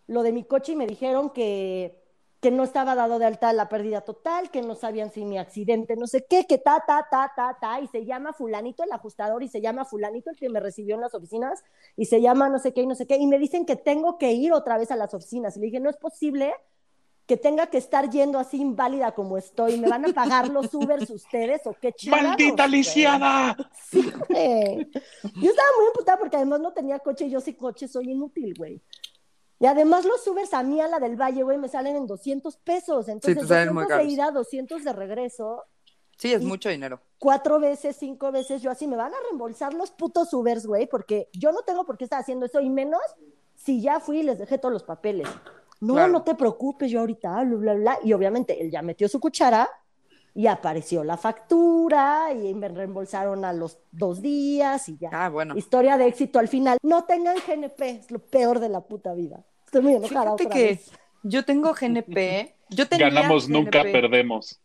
[0.08, 2.02] lo de mi coche y me dijeron que,
[2.40, 5.96] que no estaba dado de alta la pérdida total, que no sabían si mi accidente,
[5.96, 9.42] no sé qué, que ta, ta, ta, ta, ta, y se llama fulanito el ajustador
[9.42, 11.64] y se llama fulanito el que me recibió en las oficinas
[11.96, 14.18] y se llama no sé qué y no sé qué, y me dicen que tengo
[14.18, 15.58] que ir otra vez a las oficinas.
[15.58, 16.54] Y le dije, no es posible
[17.26, 19.78] que tenga que estar yendo así inválida como estoy.
[19.78, 22.26] ¿Me van a pagar los Ubers ustedes o qué chingados?
[22.26, 23.58] ¡Maldita lisiada!
[23.90, 24.90] Sí, güey.
[25.36, 28.54] Yo estaba muy emputada porque además no tenía coche y yo sin coche soy inútil,
[28.58, 28.82] güey.
[29.60, 32.58] Y además los Ubers a mí a la del Valle, güey, me salen en 200
[32.58, 33.08] pesos.
[33.08, 33.36] Entonces,
[33.72, 35.64] muy 200 de ida, 200 de regreso.
[36.18, 37.00] Sí, es mucho dinero.
[37.20, 41.30] cuatro veces, cinco veces, yo así me van a reembolsar los putos Ubers, güey, porque
[41.34, 43.02] yo no tengo por qué estar haciendo eso, y menos
[43.56, 45.28] si ya fui y les dejé todos los papeles.
[45.80, 46.12] No, Claro.
[46.12, 48.00] no te preocupes, yo ahorita, bla, bla, bla.
[48.04, 49.70] Y obviamente él ya metió su cuchara
[50.38, 55.10] y apareció la factura y me reembolsaron a los dos días y ya.
[55.12, 55.58] Ah, bueno.
[55.58, 56.78] Historia de éxito al final.
[56.84, 59.44] No tengan GNP, es lo peor de la puta vida.
[59.66, 60.92] Estoy muy enojada Fíjate otra que vez.
[61.24, 62.54] yo tengo GNP.
[62.70, 64.62] Yo tenía Ganamos, nunca perdemos.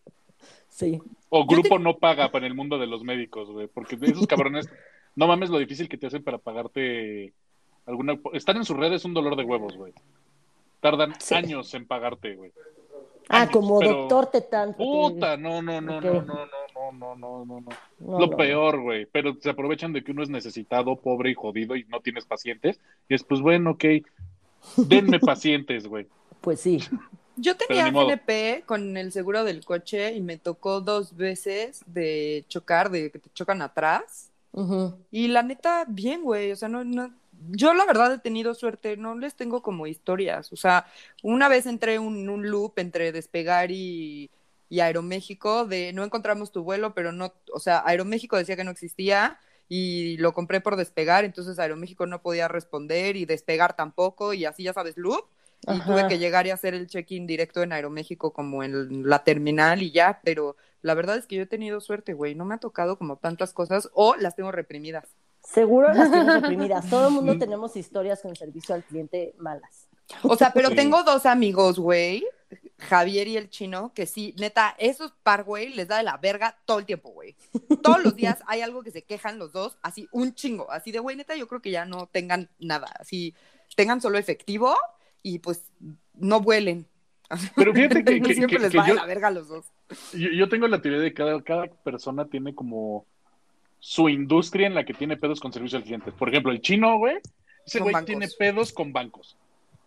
[0.68, 1.00] Sí.
[1.30, 3.66] O grupo no paga para el mundo de los médicos, güey.
[3.66, 4.68] Porque esos cabrones,
[5.16, 7.32] no mames lo difícil que te hacen para pagarte
[7.86, 8.20] alguna.
[8.34, 9.94] Estar en sus redes es un dolor de huevos, güey.
[10.80, 11.34] Tardan Sí.
[11.34, 12.52] años en pagarte, güey.
[13.34, 14.74] Ah, Años, como pero- doctor Tetán.
[14.74, 16.04] Puta, no, no, no, Ok.
[16.04, 19.06] no, no, no, no, no, no, no, Lo no, peor, güey.
[19.06, 22.78] Pero se aprovechan de que uno es necesitado, pobre y jodido y no tienes pacientes.
[23.08, 23.84] Y es, pues bueno, ok.
[24.76, 26.06] Denme pacientes, güey.
[26.42, 26.78] Pues sí.
[27.36, 27.90] Yo tenía.
[27.90, 33.18] GNP con el seguro del coche y me tocó dos veces de chocar, de que
[33.18, 34.30] te chocan atrás.
[35.10, 36.52] Y la neta, bien, güey.
[36.52, 37.10] O sea, no, no.
[37.51, 40.53] Yo la verdad he tenido suerte, no les tengo como historias.
[40.53, 40.86] O sea,
[41.22, 44.30] una vez entré en un, un loop entre despegar y,
[44.68, 48.70] y Aeroméxico de no encontramos tu vuelo, pero no, o sea, Aeroméxico decía que no
[48.70, 49.38] existía
[49.68, 54.62] y lo compré por despegar, entonces Aeroméxico no podía responder y despegar tampoco y así
[54.64, 55.26] ya sabes, loop.
[55.68, 55.84] Y Ajá.
[55.84, 59.93] tuve que llegar y hacer el check-in directo en Aeroméxico como en la terminal y
[59.93, 62.34] ya, pero la verdad es que yo he tenido suerte, güey.
[62.34, 65.09] No me ha tocado como tantas cosas o las tengo reprimidas.
[65.43, 66.88] Seguro las tienes reprimidas.
[66.88, 69.88] Todo el mundo tenemos historias con servicio al cliente malas.
[70.22, 70.76] O sea, pero Sí.
[70.76, 72.24] tengo dos amigos, güey,
[72.78, 76.59] Javier y el chino, que sí, neta, esos par, güey, les da de la verga
[76.66, 77.34] todo el tiempo, güey.
[77.82, 80.99] Todos los días hay algo que se quejan los dos, así un chingo, así de,
[80.99, 83.34] güey, neta, yo creo que ya no tengan nada, así,
[83.76, 84.76] tengan solo efectivo
[85.22, 85.62] y pues
[86.14, 86.86] no vuelen.
[87.57, 89.49] Pero fíjate que, que- Siempre que- les que va de yo, la verga a los
[89.49, 89.64] dos.
[90.12, 93.07] yo, yo tengo la teoría de que cada, cada persona tiene como
[93.84, 96.12] su industria en la que tiene pedos con servicio al cliente.
[96.12, 97.16] Por ejemplo, el chino, güey,
[97.66, 99.36] ese güey tiene pedos con bancos.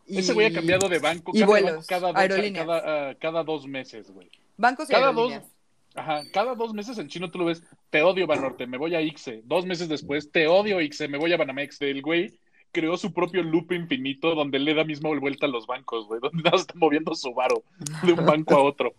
[0.05, 2.65] Y- Ese güey ha cambiado de banco y cada, vuelos, cada, dos, aerolíneas.
[2.67, 4.29] cada, ah, cada dos meses, güey.
[4.57, 5.51] Bancos y Cada dos, aerolíneas.
[5.95, 9.01] ajá, cada dos meses el chino tú lo ves, te odio Banorte, me voy a
[9.01, 9.41] IXE.
[9.45, 11.81] Dos meses después, te odio IXE, me voy a Banamex.
[11.81, 12.33] El güey
[12.73, 16.43] creó su propio loop infinito donde le da misma vuelta a los bancos, güey, donde
[16.43, 17.63] nada está moviendo su varo
[18.03, 18.93] de un banco a otro.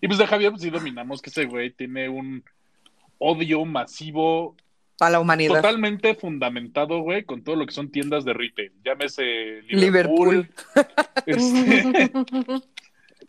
[0.00, 2.44] Y pues de Javier, pues sí dominamos que ese güey tiene un
[3.20, 4.56] odio masivo
[4.98, 5.56] A la humanidad.
[5.56, 8.72] totalmente fundamentado, güey, con todo lo que son tiendas de retail.
[8.84, 10.50] Llámese Liverpool, Liverpool.
[11.26, 12.12] este,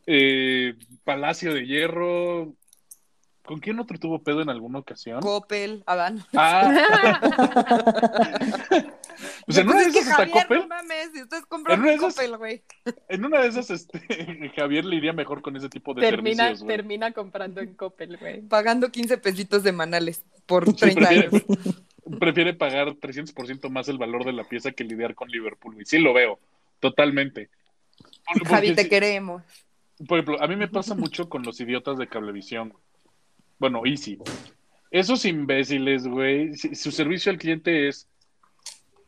[0.07, 0.73] eh,
[1.03, 2.55] Palacio de Hierro.
[3.43, 5.19] ¿Con quién otro tuvo pedo en alguna ocasión?
[5.19, 6.23] Coppel, Adán.
[6.33, 7.19] Ah,
[9.45, 10.59] pues en una de esas está Coppel.
[10.59, 12.63] no mames, si ustedes En compran una de en esas- Coppel, güey.
[13.09, 13.99] En una de esas, este,
[14.55, 16.77] Javier le iría mejor con ese tipo de termina, servicios, güey.
[16.77, 18.41] termina comprando en Coppel, güey.
[18.41, 21.43] Pagando 15 pesitos semanales por Sí, 30 prefiere, años.
[22.19, 25.85] prefiere pagar 300% más el valor de la pieza que lidiar con Liverpool, güey.
[25.85, 26.39] Sí lo veo,
[26.79, 27.49] totalmente.
[28.33, 29.43] Porque Javi, te sí- queremos.
[30.07, 32.73] Por ejemplo, a mí me pasa mucho con los idiotas de Cablevisión.
[33.59, 34.17] Bueno, Easy.
[34.89, 38.07] Esos imbéciles, güey, su servicio al cliente es.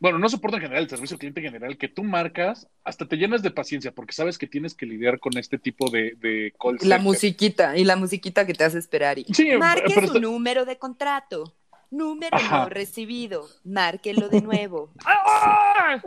[0.03, 3.07] Bueno, no soporto en general el servicio al cliente en general, que tú marcas, hasta
[3.07, 6.53] te llenas de paciencia, porque sabes que tienes que lidiar con este tipo de, de
[6.61, 9.17] call La musiquita, y la musiquita que te hace esperar.
[9.17, 9.23] Y...
[9.33, 11.55] Sí, Marque su está- número de contrato.
[11.93, 12.63] Número Ajá.
[12.63, 13.47] no recibido.
[13.63, 14.89] Márquelo de nuevo.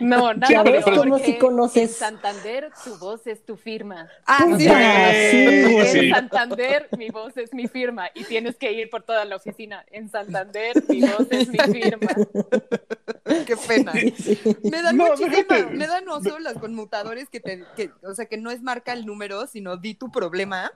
[0.00, 1.82] No, nada Ya ves peor cómo que sí conoces.
[1.82, 4.08] En Santander, tu voz es tu firma.
[4.26, 5.98] Ah, sí, sí.
[5.98, 8.08] En Santander, mi voz es mi firma.
[8.14, 9.84] Y tienes que ir por toda la oficina.
[9.90, 12.12] En Santander, mi voz es mi firma.
[13.46, 13.92] Qué pena.
[14.62, 18.36] Me dan No, muchísima, me dan oso las conmutadores que te, que, o sea, que
[18.38, 20.72] no es marca el número, sino di tu problema,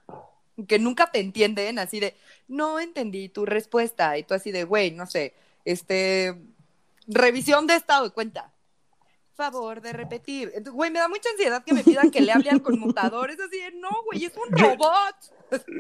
[0.66, 2.14] que nunca te entienden, así de,
[2.48, 5.34] no entendí tu respuesta, y tú así de, güey, no sé,
[5.64, 6.34] este,
[7.06, 8.52] revisión de estado de cuenta.
[9.34, 10.52] Favor de repetir.
[10.70, 13.30] Güey, me da mucha ansiedad que me pidan que le hable al conmutador.
[13.30, 15.16] Es así de, no, güey, es un robot.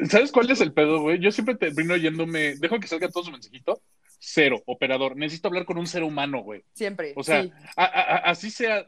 [0.08, 1.18] ¿Sabes cuál es el pedo, güey?
[1.18, 2.54] Yo siempre termino yéndome.
[2.56, 3.82] Dejo que salga todo su mensajito.
[4.18, 5.14] Cero, operador.
[5.14, 6.64] Necesito hablar con un ser humano, güey.
[6.72, 7.12] Siempre.
[7.16, 7.52] O sea, sí.
[7.76, 8.86] a- a- a- así sea,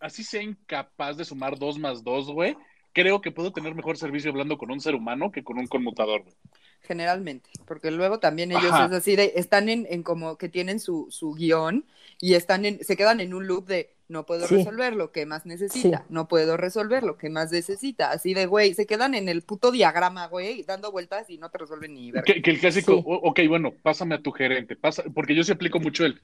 [0.00, 2.56] así sea incapaz de sumar dos más dos, güey.
[2.92, 6.22] Creo que puedo tener mejor servicio hablando con un ser humano que con un conmutador,
[6.22, 6.34] güey.
[6.82, 8.86] generalmente, porque luego también ellos Ajá.
[8.86, 11.84] es así de, están en, en como que tienen su, su guion
[12.20, 14.56] y están en, se quedan en un loop de no puedo Sí.
[14.56, 16.04] resolver lo que más necesita, Sí.
[16.10, 19.70] no puedo resolver lo que más necesita, así de güey, se quedan en el puto
[19.70, 22.24] diagrama, güey, dando vueltas y no te resuelven ni verga.
[22.24, 23.02] Que, que el clásico, Sí.
[23.06, 26.20] ok, bueno, pásame a tu gerente, pasa, porque yo sí aplico mucho el,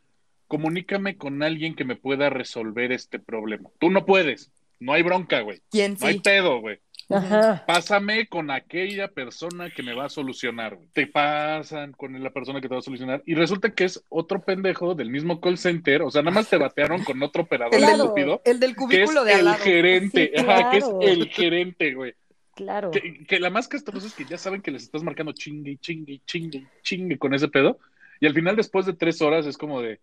[0.49, 3.71] comunícame con alguien que me pueda resolver este problema.
[3.79, 4.51] Tú no puedes,
[4.81, 6.21] no hay bronca, güey, ¿Quién no hay sí?
[6.21, 6.79] pedo, güey.
[7.11, 7.65] Ajá.
[7.67, 10.89] Pásame con aquella persona que me va a solucionar, güey.
[10.93, 14.43] Te pasan con la persona que te va a solucionar y resulta que es otro
[14.45, 17.81] pendejo del mismo call center, o sea, nada más te batearon con otro operador El,
[17.81, 18.03] Claro.
[18.03, 19.59] estúpido, el del que es cubículo de al el lado.
[19.65, 21.01] gerente, Sí, ajá, que es claro.
[21.01, 22.15] el gerente, güey.
[22.55, 22.91] Claro.
[22.91, 25.79] Que, que la más castrosa es que ya saben que les estás marcando chingue, y
[25.79, 27.79] chingue, y chingue, chingue con ese pedo.
[28.21, 30.01] Y al final, después de tres horas, es como de.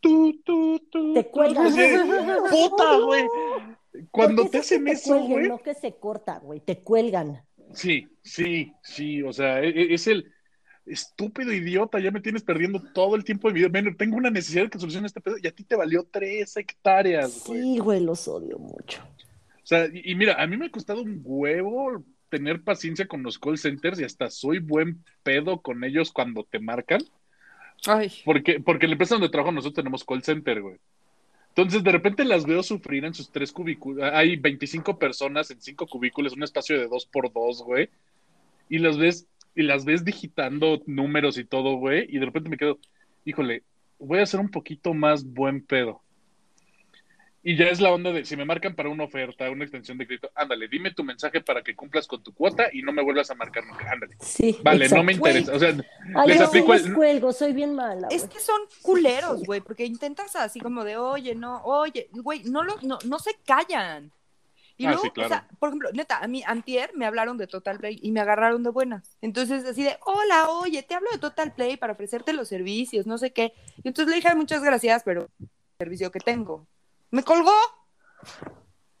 [0.00, 1.14] Tú, tú, tú.
[1.14, 1.24] Te de,
[2.50, 3.22] ¡Puta, güey!
[4.10, 5.48] Cuando te hacen eso, güey.
[5.48, 7.42] No que se corta, güey, te cuelgan.
[7.72, 9.22] Sí, sí, sí.
[9.22, 10.32] O sea, e- e- es el
[10.86, 11.98] estúpido idiota.
[12.00, 13.68] Ya me tienes perdiendo todo el tiempo de mi vida.
[13.70, 16.56] Ven, tengo una necesidad de que solucione este pedo y a ti te valió tres
[16.56, 17.62] hectáreas, güey.
[17.62, 19.02] Sí, güey, los odio mucho.
[19.62, 23.22] O sea, y, y mira, a mí me ha costado un huevo tener paciencia con
[23.22, 27.00] los call centers y hasta soy buen pedo con ellos cuando te marcan,
[27.86, 30.76] Ay, porque, porque en la empresa donde trabajo nosotros tenemos call center, güey.
[31.58, 34.08] Entonces, de repente las veo sufrir en sus tres cubículos.
[34.12, 37.88] Hay 25 personas en cinco cubículos, un espacio de dos por dos, güey.
[38.68, 42.06] Y las ves, y las ves digitando números y todo, güey.
[42.10, 42.78] Y de repente me quedo,
[43.24, 43.64] híjole,
[43.98, 46.00] voy a ser un poquito más buen pedo.
[47.42, 50.06] Y ya es la onda de, si me marcan para una oferta, una extensión de
[50.06, 53.30] crédito, ándale, dime tu mensaje para que cumplas con tu cuota y no me vuelvas
[53.30, 54.16] a marcar nunca, ándale.
[54.20, 54.58] Sí.
[54.62, 54.96] Vale, exacto.
[54.96, 55.54] no me interesa.
[55.54, 55.74] O sea,
[56.16, 56.92] Ay, les yo aplico el...
[56.94, 58.08] cuelgo, soy bien mala.
[58.10, 62.64] Es que son culeros, güey, porque intentas así como de, oye, no, oye, güey, no,
[62.64, 64.10] lo, no, no se callan.
[64.76, 65.26] Y Ah, luego, sí, claro.
[65.26, 68.20] o sea, por ejemplo, neta, a mí, antier me hablaron de Total Play y me
[68.20, 69.16] agarraron de buenas.
[69.20, 73.16] Entonces, así de, hola, oye, te hablo de Total Play para ofrecerte los servicios, no
[73.18, 73.52] sé qué.
[73.82, 76.66] Y entonces le dije, muchas gracias, pero el servicio que tengo.
[77.10, 77.54] Me colgó,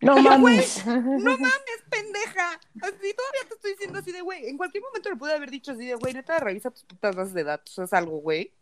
[0.00, 0.86] No mames.
[0.86, 2.52] no mames, pendeja.
[2.82, 5.72] Así todavía te estoy diciendo así de, güey, en cualquier momento le pude haber dicho
[5.72, 8.52] así de, güey, neta, revisa tus putas bases de datos, haz algo, güey.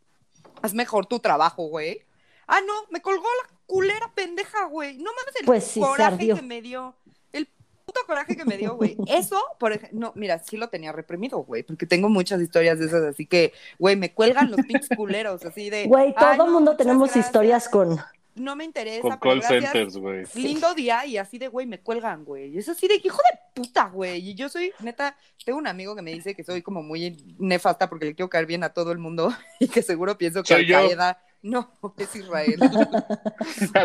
[0.63, 2.03] Haz mejor tu trabajo, güey.
[2.47, 4.97] Ah, no, me colgó la culera pendeja, güey.
[4.99, 6.95] No mames el Pues sí, coraje que me dio.
[7.33, 7.49] El
[7.85, 8.97] puto coraje que me dio, güey.
[9.09, 12.87] Eso, por ejemplo, no, mira, sí lo tenía reprimido, güey, porque tengo muchas historias de
[12.87, 15.87] esas, así que, güey, me cuelgan los pinches culeros, así de.
[15.87, 17.99] Güey, "Ay, todo no, mundo tenemos gracias, historias con.
[18.37, 20.25] No me interesa, Con call gracias, centers, güey.
[20.35, 22.55] lindo día y así de, güey, me cuelgan, güey.
[22.55, 24.31] Y es así de, hijo de puta, güey.
[24.31, 27.89] Y yo soy, neta, tengo un amigo que me dice que soy como muy nefasta
[27.89, 30.63] porque le quiero caer bien a todo el mundo y que seguro pienso que Soy
[30.63, 30.89] Al yo.
[30.89, 32.61] Qaeda, no, es Israel.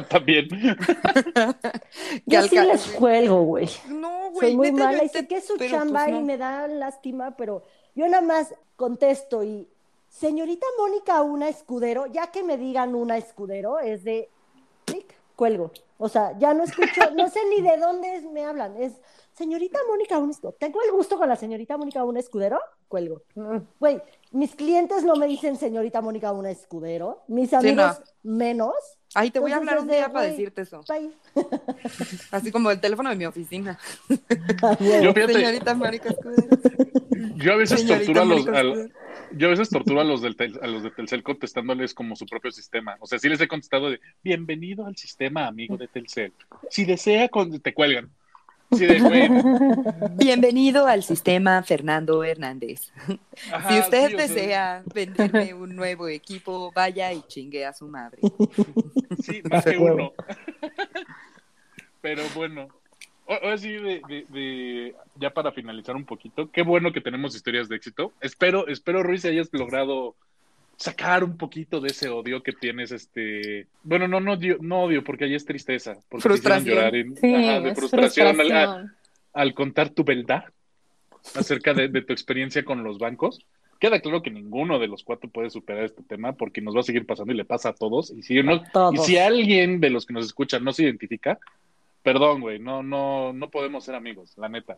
[0.10, 0.49] También.
[0.49, 0.76] Que
[2.26, 3.70] Yo sí les cuelgo, güey.
[3.88, 4.49] No, güey.
[4.49, 6.20] Soy muy neta, mala y sé que es su pero, chamba pues, no.
[6.20, 7.64] y me da lástima, pero
[7.95, 9.70] yo nada más contesto y,
[10.10, 14.30] señorita Mónica, una escudero, ya que me digan una escudero, es de,
[15.36, 15.72] cuelgo.
[15.98, 18.94] O sea, ya no escucho, no sé ni de dónde es- me hablan, es,
[19.34, 20.56] señorita Mónica, un escudero.
[20.60, 23.24] Tengo el gusto con la señorita Mónica, un escudero, cuelgo.
[23.36, 24.02] Mm, Güey,
[24.32, 28.74] mis clientes no me dicen señorita Mónica, una escudero, mis amigos menos.
[29.14, 30.82] Ay, te voy a hablar un de, día para decirte eso.
[30.88, 31.12] Bye.
[32.32, 33.78] Así como el teléfono de mi oficina.
[35.02, 36.48] Yo fíjate, Señorita Mónica Escudero.
[37.36, 38.94] yo a veces Señorita torturo a los, al-
[39.34, 42.26] yo a veces torturo a los del tel- a los de Telcel contestándoles como su
[42.26, 42.96] propio sistema.
[43.00, 46.34] O sea, sí les he contestado de bienvenido al sistema amigo de Telcel.
[46.70, 48.10] Si desea con- te cuelgan.
[48.78, 49.30] Sí, de güey.
[50.17, 52.91] Bienvenido al sistema Fernando Hernández.
[53.51, 58.19] Ajá, si usted sí, desea venderme un nuevo equipo, vaya y chingue a su madre.
[59.22, 60.13] Sí, más que uno.
[62.01, 62.69] Pero bueno,
[63.28, 67.67] ahora sí, de, de- de- ya para finalizar un poquito, qué bueno que tenemos historias
[67.69, 68.13] de éxito.
[68.22, 70.15] Espero, espero, Ruiz, hayas logrado
[70.82, 75.04] sacar un poquito de ese odio que tienes, este, bueno, no, no odio, no odio,
[75.04, 76.76] porque ahí es tristeza, porque Frustración.
[76.76, 78.42] llorar en- Sí, ajá, de frustración,
[79.34, 80.46] al- contar tu verdad
[81.36, 83.46] acerca de, de tu experiencia con los bancos.
[83.80, 86.84] Queda claro que ninguno de los cuatro puede superar este tema porque nos va a
[86.84, 88.12] seguir pasando y le pasa a todos.
[88.12, 88.94] Y si, uno- Todos.
[88.96, 91.40] y si alguien de los que nos escuchan no se identifica,
[92.04, 94.78] perdón, güey, no, no, no podemos ser amigos, la neta.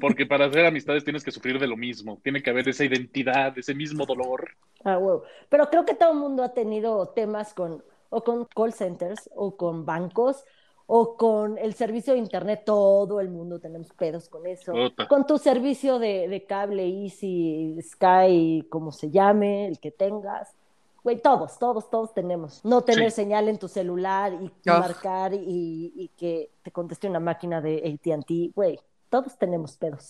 [0.00, 2.18] Porque para hacer amistades tienes que sufrir de lo mismo.
[2.22, 4.50] Tiene que haber esa identidad, ese mismo dolor.
[4.84, 5.24] Ah, huevo.
[5.48, 9.56] Pero creo que todo el mundo ha tenido temas con, o con call centers, o
[9.56, 10.44] con bancos,
[10.86, 12.62] o con el servicio de internet.
[12.64, 14.72] Todo el mundo tenemos pedos con eso.
[15.08, 20.54] Con tu servicio de, de cable Easy, Sky, como se llame, el que tengas.
[21.02, 22.64] Güey, todos, todos, todos tenemos.
[22.64, 23.16] No tener Sí.
[23.16, 28.54] señal en tu celular y marcar y, y que te conteste una máquina de ATT.
[28.54, 28.78] Güey,
[29.08, 30.08] todos tenemos pedos.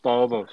[0.00, 0.50] Todos.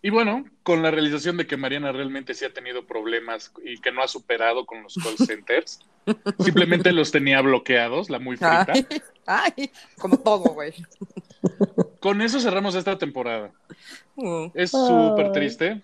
[0.00, 3.90] Y bueno, con la realización de que Mariana realmente sí ha tenido problemas y que
[3.92, 5.80] no ha superado con los call centers,
[6.38, 8.66] simplemente los tenía bloqueados, la muy frita.
[8.72, 8.86] Ay,
[9.26, 10.72] ay, como todo, güey.
[12.00, 13.50] Con eso cerramos esta temporada.
[14.16, 14.46] Mm.
[14.54, 14.86] Es Ay.
[14.86, 15.82] súper triste,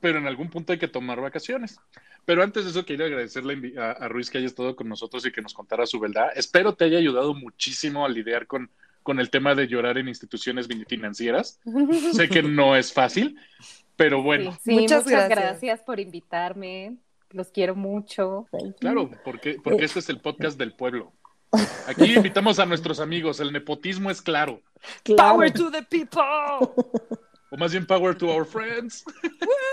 [0.00, 1.78] pero en algún punto hay que tomar vacaciones.
[2.24, 5.32] Pero antes de eso, quería agradecerle a, a Ruiz que haya estado con nosotros y
[5.32, 6.30] que nos contara su verdad.
[6.34, 8.70] Espero te haya ayudado muchísimo a lidiar con,
[9.02, 11.60] con el tema de llorar en instituciones financieras.
[12.12, 13.38] Sé que no es fácil,
[13.94, 15.28] pero bueno, Sí, Muchas muchas, gracias.
[15.38, 15.80] gracias.
[15.82, 16.96] por invitarme.
[17.30, 18.46] Los quiero mucho.
[18.80, 21.12] claro, porque, porque este es el podcast del pueblo.
[21.86, 24.60] Aquí invitamos a nuestros amigos, el nepotismo es claro.
[25.04, 25.34] Claro.
[25.34, 26.74] Power to the people.
[27.50, 29.04] O más bien, power to our friends.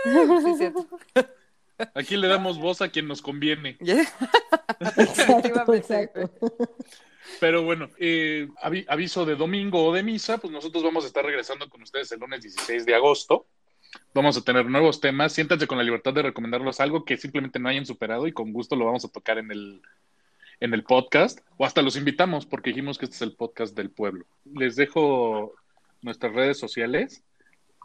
[0.03, 0.87] Sí, cierto.
[1.95, 3.77] Aquí le damos voz a quien nos conviene.
[3.81, 5.77] Exacto, Efectivamente.
[5.77, 6.31] exacto.
[7.39, 11.25] Pero bueno, eh, avi- aviso de domingo o de misa, pues nosotros vamos a estar
[11.25, 13.47] regresando con ustedes el lunes 16 de agosto.
[14.13, 15.33] Vamos a tener nuevos temas.
[15.33, 18.75] Siéntanse con la libertad de recomendarlos algo que simplemente no hayan superado y con gusto
[18.75, 19.81] lo vamos a tocar en el,
[20.59, 21.39] en el podcast.
[21.57, 24.25] O hasta los invitamos porque dijimos que este es el podcast del pueblo.
[24.53, 25.53] Les dejo
[26.01, 27.23] nuestras redes sociales.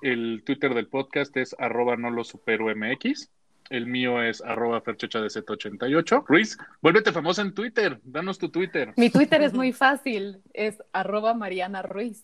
[0.02, 3.30] El Twitter del podcast es arroba no lo supero MX.
[3.70, 6.24] El mío es arroba ferchocha de Z88.
[6.26, 8.00] Ruiz, vuélvete famosa en Twitter.
[8.02, 8.94] Danos tu Twitter.
[8.96, 10.40] Mi Twitter es muy fácil.
[10.54, 12.18] Es arroba Mariana Ruiz.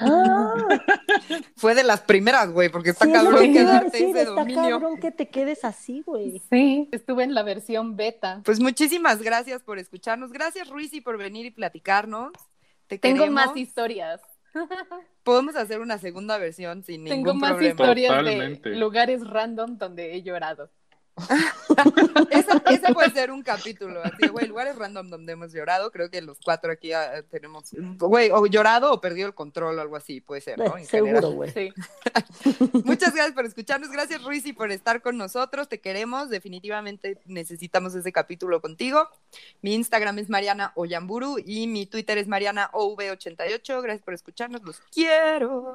[0.00, 0.54] Ah,
[1.56, 4.70] Fue de las primeras, güey, porque está sí, cabrón que quedarte decir, ese está dominio.
[4.70, 6.42] cabrón que te quedes así, güey.
[6.50, 8.40] Sí, estuve en la versión beta.
[8.44, 10.32] Pues muchísimas gracias por escucharnos.
[10.32, 12.32] Gracias, Ruiz, y por venir y platicarnos.
[12.88, 13.46] Te Tengo queremos.
[13.46, 14.20] más historias.
[15.22, 17.70] Podemos hacer una segunda versión sin Tengo ningún más problema.
[17.70, 18.70] historias Totalmente.
[18.70, 20.70] de lugares random donde he llorado.
[22.30, 25.90] Ese, ese puede ser un capítulo, así, güey, lugares random donde hemos llorado.
[25.90, 29.80] Creo que los cuatro aquí ah, tenemos, güey, o llorado o perdido el control o
[29.80, 30.76] algo así, puede ser, ¿no?
[30.76, 31.34] En Seguro, general.
[31.34, 31.50] güey.
[31.50, 31.72] Sí.
[32.84, 33.90] Muchas gracias por escucharnos.
[33.90, 35.68] Gracias, Ruiz, y por estar con nosotros.
[35.68, 36.30] Te queremos.
[36.30, 39.08] Definitivamente necesitamos ese capítulo contigo.
[39.60, 43.82] Mi Instagram es Mariana Oyamburu y mi Twitter es Mariana OV88.
[43.82, 44.62] Gracias por escucharnos.
[44.62, 45.74] Los quiero.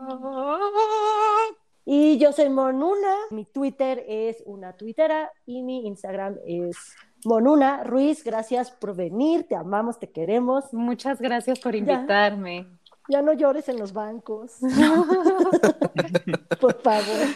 [1.90, 6.76] Y yo soy Monuna, mi Twitter es una tuitera y mi Instagram es
[7.24, 8.26] Monuna Ruiz.
[8.26, 10.74] Gracias por venir, te amamos, te queremos.
[10.74, 11.78] Muchas gracias por Ya.
[11.80, 12.68] invitarme.
[13.08, 14.56] Ya no llores en los bancos.
[16.60, 17.28] por favor.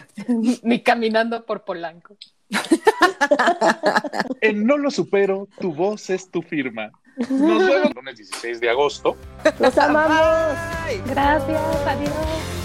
[0.63, 2.17] Ni caminando por Polanco.
[4.41, 6.91] En No Lo Supero, tu voz es tu firma.
[7.17, 9.15] Nos vemos el lunes 16 de agosto.
[9.59, 10.57] Los amamos.
[10.87, 11.01] Bye.
[11.05, 12.60] Gracias, adiós.